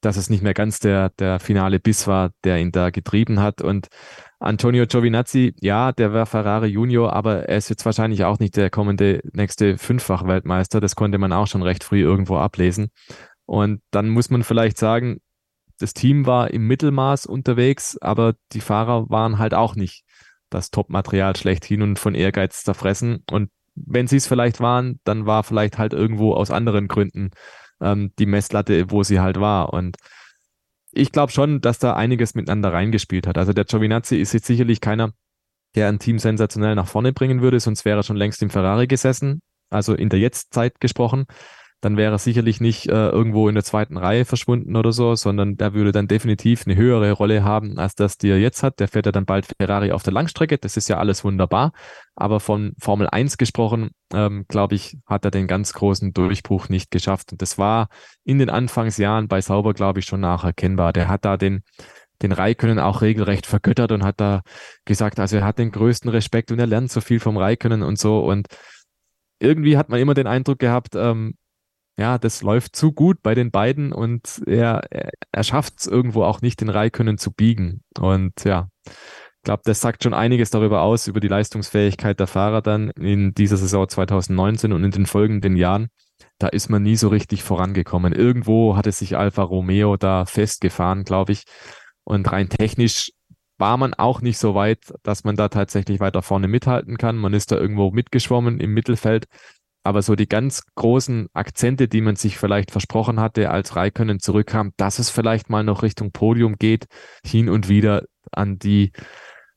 [0.01, 3.61] dass es nicht mehr ganz der, der finale Biss war, der ihn da getrieben hat.
[3.61, 3.87] Und
[4.39, 8.69] Antonio Giovinazzi, ja, der war Ferrari Junior, aber er ist jetzt wahrscheinlich auch nicht der
[8.69, 10.81] kommende nächste Fünffach-Weltmeister.
[10.81, 12.89] Das konnte man auch schon recht früh irgendwo ablesen.
[13.45, 15.19] Und dann muss man vielleicht sagen,
[15.79, 20.03] das Team war im Mittelmaß unterwegs, aber die Fahrer waren halt auch nicht
[20.49, 23.23] das Top-Material schlechthin und von Ehrgeiz zerfressen.
[23.31, 27.31] Und wenn sie es vielleicht waren, dann war vielleicht halt irgendwo aus anderen Gründen
[27.81, 29.73] ähm, die Messlatte, wo sie halt war.
[29.73, 29.97] Und
[30.91, 33.37] ich glaube schon, dass da einiges miteinander reingespielt hat.
[33.37, 35.11] Also der Giovinazzi ist jetzt sicherlich keiner,
[35.75, 38.87] der ein Team sensationell nach vorne bringen würde, sonst wäre er schon längst im Ferrari
[38.87, 39.41] gesessen.
[39.69, 41.25] Also in der Jetztzeit gesprochen
[41.81, 45.57] dann wäre er sicherlich nicht äh, irgendwo in der zweiten Reihe verschwunden oder so, sondern
[45.57, 48.79] der würde dann definitiv eine höhere Rolle haben, als das, die er jetzt hat.
[48.79, 50.59] Der fährt ja dann bald Ferrari auf der Langstrecke.
[50.59, 51.71] Das ist ja alles wunderbar.
[52.15, 56.91] Aber von Formel 1 gesprochen, ähm, glaube ich, hat er den ganz großen Durchbruch nicht
[56.91, 57.31] geschafft.
[57.31, 57.89] Und das war
[58.23, 60.93] in den Anfangsjahren bei Sauber, glaube ich, schon nacherkennbar.
[60.93, 61.63] Der hat da den,
[62.21, 64.43] den Raikönnen auch regelrecht vergöttert und hat da
[64.85, 67.97] gesagt, also er hat den größten Respekt und er lernt so viel vom Raikönnen und
[67.97, 68.19] so.
[68.19, 68.47] Und
[69.39, 71.33] irgendwie hat man immer den Eindruck gehabt, ähm,
[71.97, 74.81] ja, das läuft zu gut bei den beiden und er,
[75.31, 77.83] er schafft es irgendwo auch nicht, den Raikönnen zu biegen.
[77.99, 82.61] Und ja, ich glaube, das sagt schon einiges darüber aus, über die Leistungsfähigkeit der Fahrer
[82.61, 85.89] dann in dieser Saison 2019 und in den folgenden Jahren.
[86.37, 88.13] Da ist man nie so richtig vorangekommen.
[88.13, 91.43] Irgendwo hatte sich Alfa Romeo da festgefahren, glaube ich.
[92.03, 93.11] Und rein technisch
[93.57, 97.17] war man auch nicht so weit, dass man da tatsächlich weiter vorne mithalten kann.
[97.17, 99.25] Man ist da irgendwo mitgeschwommen im Mittelfeld.
[99.83, 104.71] Aber so die ganz großen Akzente, die man sich vielleicht versprochen hatte, als Raikönnen zurückkam,
[104.77, 106.85] dass es vielleicht mal noch Richtung Podium geht,
[107.25, 108.91] hin und wieder an die,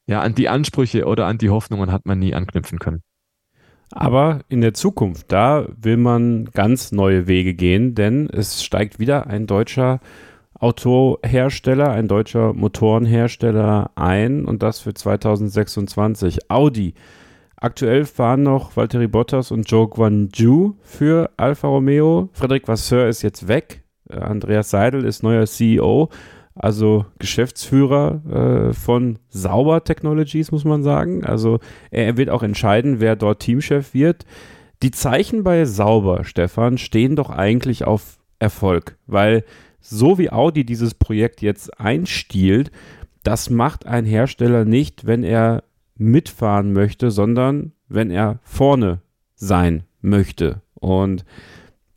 [0.07, 3.03] ja, an die Ansprüche oder an die Hoffnungen hat man nie anknüpfen können.
[3.91, 9.27] Aber in der Zukunft, da will man ganz neue Wege gehen, denn es steigt wieder
[9.27, 10.01] ein deutscher
[10.59, 16.51] Autohersteller, ein deutscher Motorenhersteller ein und das für 2026.
[16.51, 16.95] Audi
[17.65, 22.29] Aktuell fahren noch Valtteri Bottas und Joe Guanju für Alfa Romeo.
[22.35, 23.85] Frederik Vasseur ist jetzt weg.
[24.11, 26.11] Äh, Andreas Seidel ist neuer CEO,
[26.55, 31.25] also Geschäftsführer äh, von Sauber Technologies, muss man sagen.
[31.25, 31.59] Also
[31.91, 34.27] er wird auch entscheiden, wer dort Teamchef wird.
[34.83, 39.43] Die Zeichen bei Sauber, Stefan, stehen doch eigentlich auf Erfolg, weil
[39.81, 42.71] so wie Audi dieses Projekt jetzt einstiehlt,
[43.23, 45.63] das macht ein Hersteller nicht, wenn er
[45.97, 49.01] mitfahren möchte, sondern wenn er vorne
[49.35, 50.63] sein möchte.
[50.75, 51.25] Und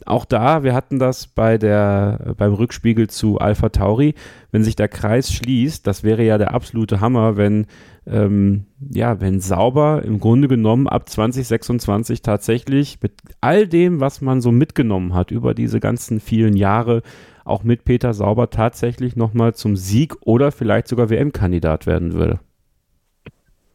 [0.06, 4.14] auch da, wir hatten das bei der, beim Rückspiegel zu Alpha Tauri,
[4.52, 7.66] wenn sich der Kreis schließt, das wäre ja der absolute Hammer, wenn,
[8.06, 14.40] ähm, ja, wenn sauber im Grunde genommen ab 2026 tatsächlich mit all dem, was man
[14.40, 17.02] so mitgenommen hat über diese ganzen vielen Jahre,
[17.44, 22.40] auch mit Peter Sauber tatsächlich nochmal zum Sieg oder vielleicht sogar WM-Kandidat werden würde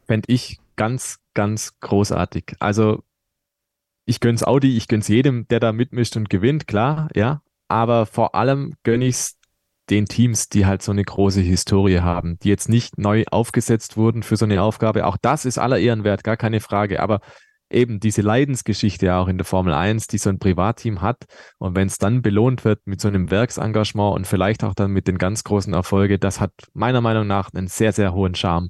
[0.06, 2.54] fände ich ganz, ganz großartig.
[2.58, 3.02] Also
[4.04, 7.42] ich gönn's Audi, ich gönn's jedem, der da mitmischt und gewinnt, klar, ja.
[7.68, 9.38] Aber vor allem gönne ich es
[9.90, 14.22] den Teams, die halt so eine große Historie haben, die jetzt nicht neu aufgesetzt wurden
[14.22, 15.06] für so eine Aufgabe.
[15.06, 17.00] Auch das ist aller Ehren wert, gar keine Frage.
[17.00, 17.20] Aber
[17.70, 21.24] eben diese Leidensgeschichte auch in der Formel 1, die so ein Privatteam hat.
[21.58, 25.08] Und wenn es dann belohnt wird mit so einem Werksengagement und vielleicht auch dann mit
[25.08, 28.68] den ganz großen Erfolgen, das hat meiner Meinung nach einen sehr, sehr hohen Charme.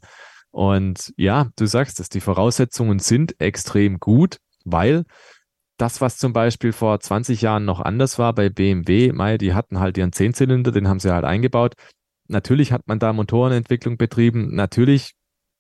[0.53, 5.05] Und ja, du sagst es, die Voraussetzungen sind extrem gut, weil
[5.79, 9.81] das, was zum Beispiel vor 20 Jahren noch anders war bei BMW, Mai, die hatten
[9.81, 11.75] halt ihren Zehnzylinder, den haben sie halt eingebaut.
[12.29, 14.55] Natürlich hat man da Motorenentwicklung betrieben.
[14.55, 15.15] Natürlich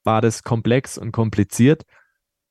[0.05, 1.82] war das komplex und kompliziert.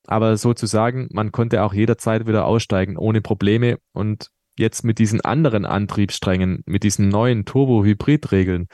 [0.08, 3.78] Aber sozusagen, man konnte auch jederzeit wieder aussteigen ohne Probleme.
[3.94, 8.68] Und jetzt mit diesen anderen Antriebssträngen, mit diesen neuen Turbo-Hybrid-Regeln,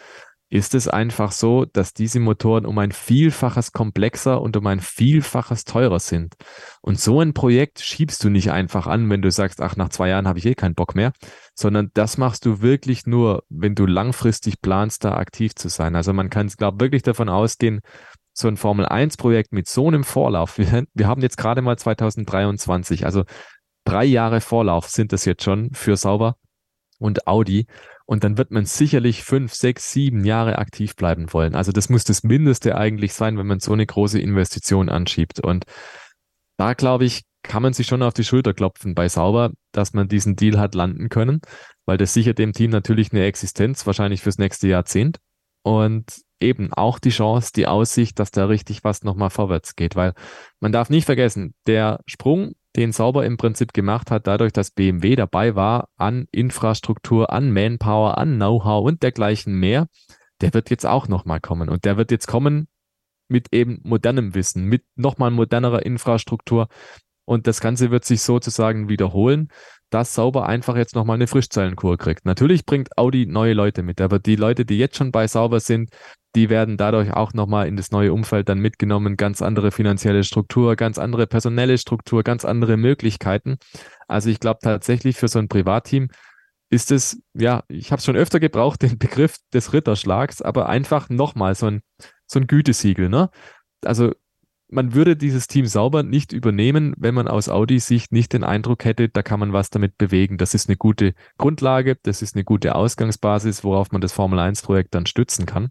[0.50, 5.66] ist es einfach so, dass diese Motoren um ein Vielfaches komplexer und um ein Vielfaches
[5.66, 6.36] teurer sind.
[6.82, 10.10] Und so ein Projekt schiebst du nicht einfach an, wenn du sagst, ach, nach zwei
[10.10, 11.12] Jahren habe ich eh keinen Bock mehr,
[11.54, 15.96] sondern das machst du wirklich nur, wenn du langfristig planst, da aktiv zu sein.
[15.96, 17.82] Also man kann, glaube wirklich davon ausgehen,
[18.34, 23.24] so ein Formel-1-Projekt mit so einem Vorlauf, wir, wir haben jetzt gerade mal 2023, also
[23.84, 26.38] drei Jahre Vorlauf sind das jetzt schon für Sauber
[27.00, 27.66] und Audi.
[28.08, 31.56] Und dann wird man sicherlich fünf, sechs, sieben Jahre aktiv bleiben wollen.
[31.56, 35.42] Also das muss das Mindeste eigentlich sein, wenn man so eine große Investition anschiebt.
[35.42, 35.66] Und
[36.58, 40.08] da glaube ich, kann man sich schon auf die Schulter klopfen bei Sauber, dass man
[40.08, 41.42] diesen Deal hat landen können,
[41.86, 45.18] weil das sichert dem Team natürlich eine Existenz, wahrscheinlich fürs nächste Jahrzehnt.
[45.64, 46.06] Und
[46.40, 50.14] eben auch die Chance, die Aussicht, dass da richtig was nochmal vorwärts geht, weil
[50.62, 55.16] man darf nicht vergessen, der Sprung, den Sauber im Prinzip gemacht hat, dadurch, dass BMW
[55.16, 59.88] dabei war an Infrastruktur, an Manpower, an Know-how und dergleichen mehr,
[60.42, 61.70] der wird jetzt auch nochmal kommen.
[61.70, 62.68] Und der wird jetzt kommen
[63.28, 66.68] mit eben modernem Wissen, mit nochmal modernerer Infrastruktur.
[67.26, 69.50] Und das Ganze wird sich sozusagen wiederholen
[69.90, 72.26] dass Sauber einfach jetzt nochmal eine Frischzellenkur kriegt.
[72.26, 75.92] Natürlich bringt Audi neue Leute mit, aber die Leute, die jetzt schon bei Sauber sind,
[76.38, 79.18] die werden dadurch auch nochmal in das neue Umfeld dann mitgenommen.
[79.18, 83.58] Ganz andere finanzielle Struktur, ganz andere personelle Struktur, ganz andere Möglichkeiten.
[84.08, 86.10] Also ich glaube tatsächlich für so ein Privatteam
[86.70, 91.10] ist es, ja, ich habe es schon öfter gebraucht, den Begriff des Ritterschlags, aber einfach
[91.10, 91.82] nochmal so ein,
[92.28, 93.10] so ein Gütesiegel.
[93.10, 93.32] Ne?
[93.84, 94.14] Also
[94.70, 99.10] man würde dieses Team sauber nicht übernehmen, wenn man aus Audi-Sicht nicht den Eindruck hätte,
[99.10, 100.38] da kann man was damit bewegen.
[100.38, 105.08] Das ist eine gute Grundlage, das ist eine gute Ausgangsbasis, worauf man das Formel-1-Projekt dann
[105.08, 105.70] stützen kann.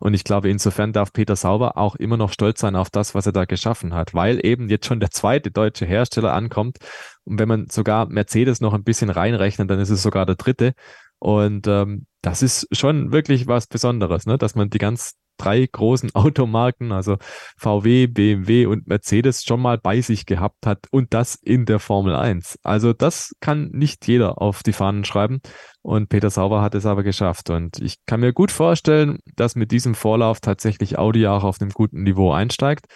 [0.00, 3.26] Und ich glaube, insofern darf Peter Sauber auch immer noch stolz sein auf das, was
[3.26, 6.78] er da geschaffen hat, weil eben jetzt schon der zweite deutsche Hersteller ankommt.
[7.24, 10.74] Und wenn man sogar Mercedes noch ein bisschen reinrechnet, dann ist es sogar der dritte.
[11.18, 14.38] Und ähm, das ist schon wirklich was Besonderes, ne?
[14.38, 17.16] dass man die ganz drei großen Automarken, also
[17.56, 22.14] VW, BMW und Mercedes, schon mal bei sich gehabt hat und das in der Formel
[22.14, 22.58] 1.
[22.62, 25.40] Also das kann nicht jeder auf die Fahnen schreiben
[25.82, 29.70] und Peter Sauber hat es aber geschafft und ich kann mir gut vorstellen, dass mit
[29.70, 32.86] diesem Vorlauf tatsächlich Audi auch auf einem guten Niveau einsteigt.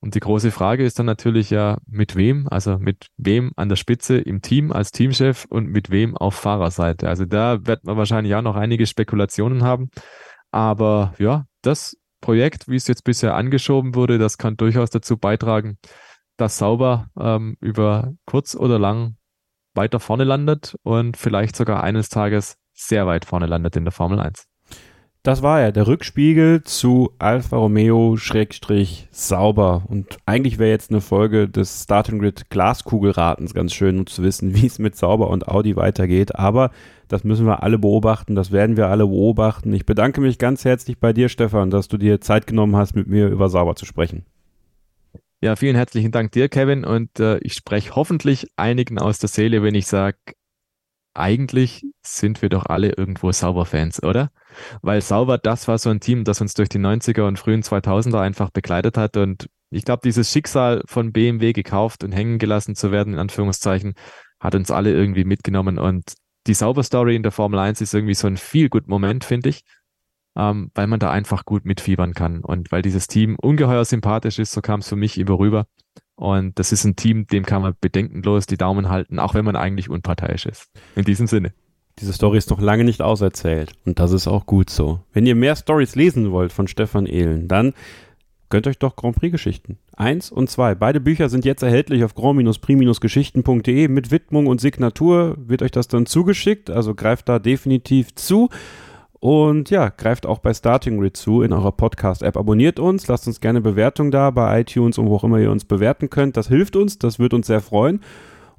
[0.00, 3.76] Und die große Frage ist dann natürlich ja, mit wem, also mit wem an der
[3.76, 7.08] Spitze im Team als Teamchef und mit wem auf Fahrerseite.
[7.08, 9.90] Also da wird man wahrscheinlich auch noch einige Spekulationen haben.
[10.52, 15.78] Aber ja, das Projekt, wie es jetzt bisher angeschoben wurde, das kann durchaus dazu beitragen,
[16.36, 19.16] dass Sauber ähm, über kurz oder lang
[19.74, 24.18] weiter vorne landet und vielleicht sogar eines Tages sehr weit vorne landet in der Formel
[24.18, 24.47] 1.
[25.28, 29.82] Das war ja der Rückspiegel zu Alfa Romeo Schrägstrich sauber.
[29.86, 34.54] Und eigentlich wäre jetzt eine Folge des Starting Grid Glaskugelratens ganz schön, um zu wissen,
[34.56, 36.36] wie es mit Sauber und Audi weitergeht.
[36.36, 36.70] Aber
[37.08, 39.70] das müssen wir alle beobachten, das werden wir alle beobachten.
[39.74, 43.06] Ich bedanke mich ganz herzlich bei dir, Stefan, dass du dir Zeit genommen hast, mit
[43.06, 44.24] mir über Sauber zu sprechen.
[45.42, 46.86] Ja, vielen herzlichen Dank dir, Kevin.
[46.86, 50.16] Und äh, ich spreche hoffentlich einigen aus der Seele, wenn ich sage,
[51.18, 54.30] eigentlich sind wir doch alle irgendwo Sauber-Fans, oder?
[54.82, 58.20] Weil Sauber, das war so ein Team, das uns durch die 90er und frühen 2000er
[58.20, 59.16] einfach begleitet hat.
[59.16, 63.94] Und ich glaube, dieses Schicksal von BMW gekauft und hängen gelassen zu werden, in Anführungszeichen,
[64.40, 65.78] hat uns alle irgendwie mitgenommen.
[65.78, 66.14] Und
[66.46, 69.62] die Sauber-Story in der Formel 1 ist irgendwie so ein viel gut Moment, finde ich,
[70.36, 74.52] ähm, weil man da einfach gut mitfiebern kann und weil dieses Team ungeheuer sympathisch ist,
[74.52, 75.66] so kam es für mich immer rüber.
[76.18, 79.54] Und das ist ein Team, dem kann man bedenkenlos die Daumen halten, auch wenn man
[79.54, 80.68] eigentlich unparteiisch ist.
[80.96, 81.52] In diesem Sinne.
[82.00, 85.00] Diese Story ist noch lange nicht auserzählt und das ist auch gut so.
[85.12, 87.72] Wenn ihr mehr Stories lesen wollt von Stefan Ehlen, dann
[88.50, 89.78] gönnt euch doch Grand Prix Geschichten.
[89.96, 90.74] Eins und zwei.
[90.74, 96.06] Beide Bücher sind jetzt erhältlich auf grand-prix-geschichten.de mit Widmung und Signatur wird euch das dann
[96.06, 98.48] zugeschickt, also greift da definitiv zu.
[99.20, 102.36] Und ja, greift auch bei Starting Grid zu in eurer Podcast-App.
[102.36, 105.64] Abonniert uns, lasst uns gerne Bewertung da bei iTunes und wo auch immer ihr uns
[105.64, 106.36] bewerten könnt.
[106.36, 108.00] Das hilft uns, das wird uns sehr freuen.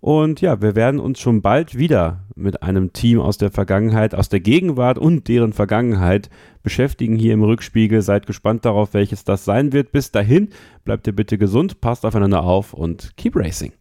[0.01, 4.30] Und ja, wir werden uns schon bald wieder mit einem Team aus der Vergangenheit, aus
[4.30, 6.30] der Gegenwart und deren Vergangenheit
[6.64, 8.01] beschäftigen hier im Rückspiegel.
[8.01, 9.91] Seid gespannt darauf, welches das sein wird.
[9.91, 10.49] Bis dahin,
[10.86, 13.74] bleibt ihr bitte gesund, passt aufeinander auf und keep racing.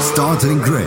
[0.00, 0.86] Starting Grid,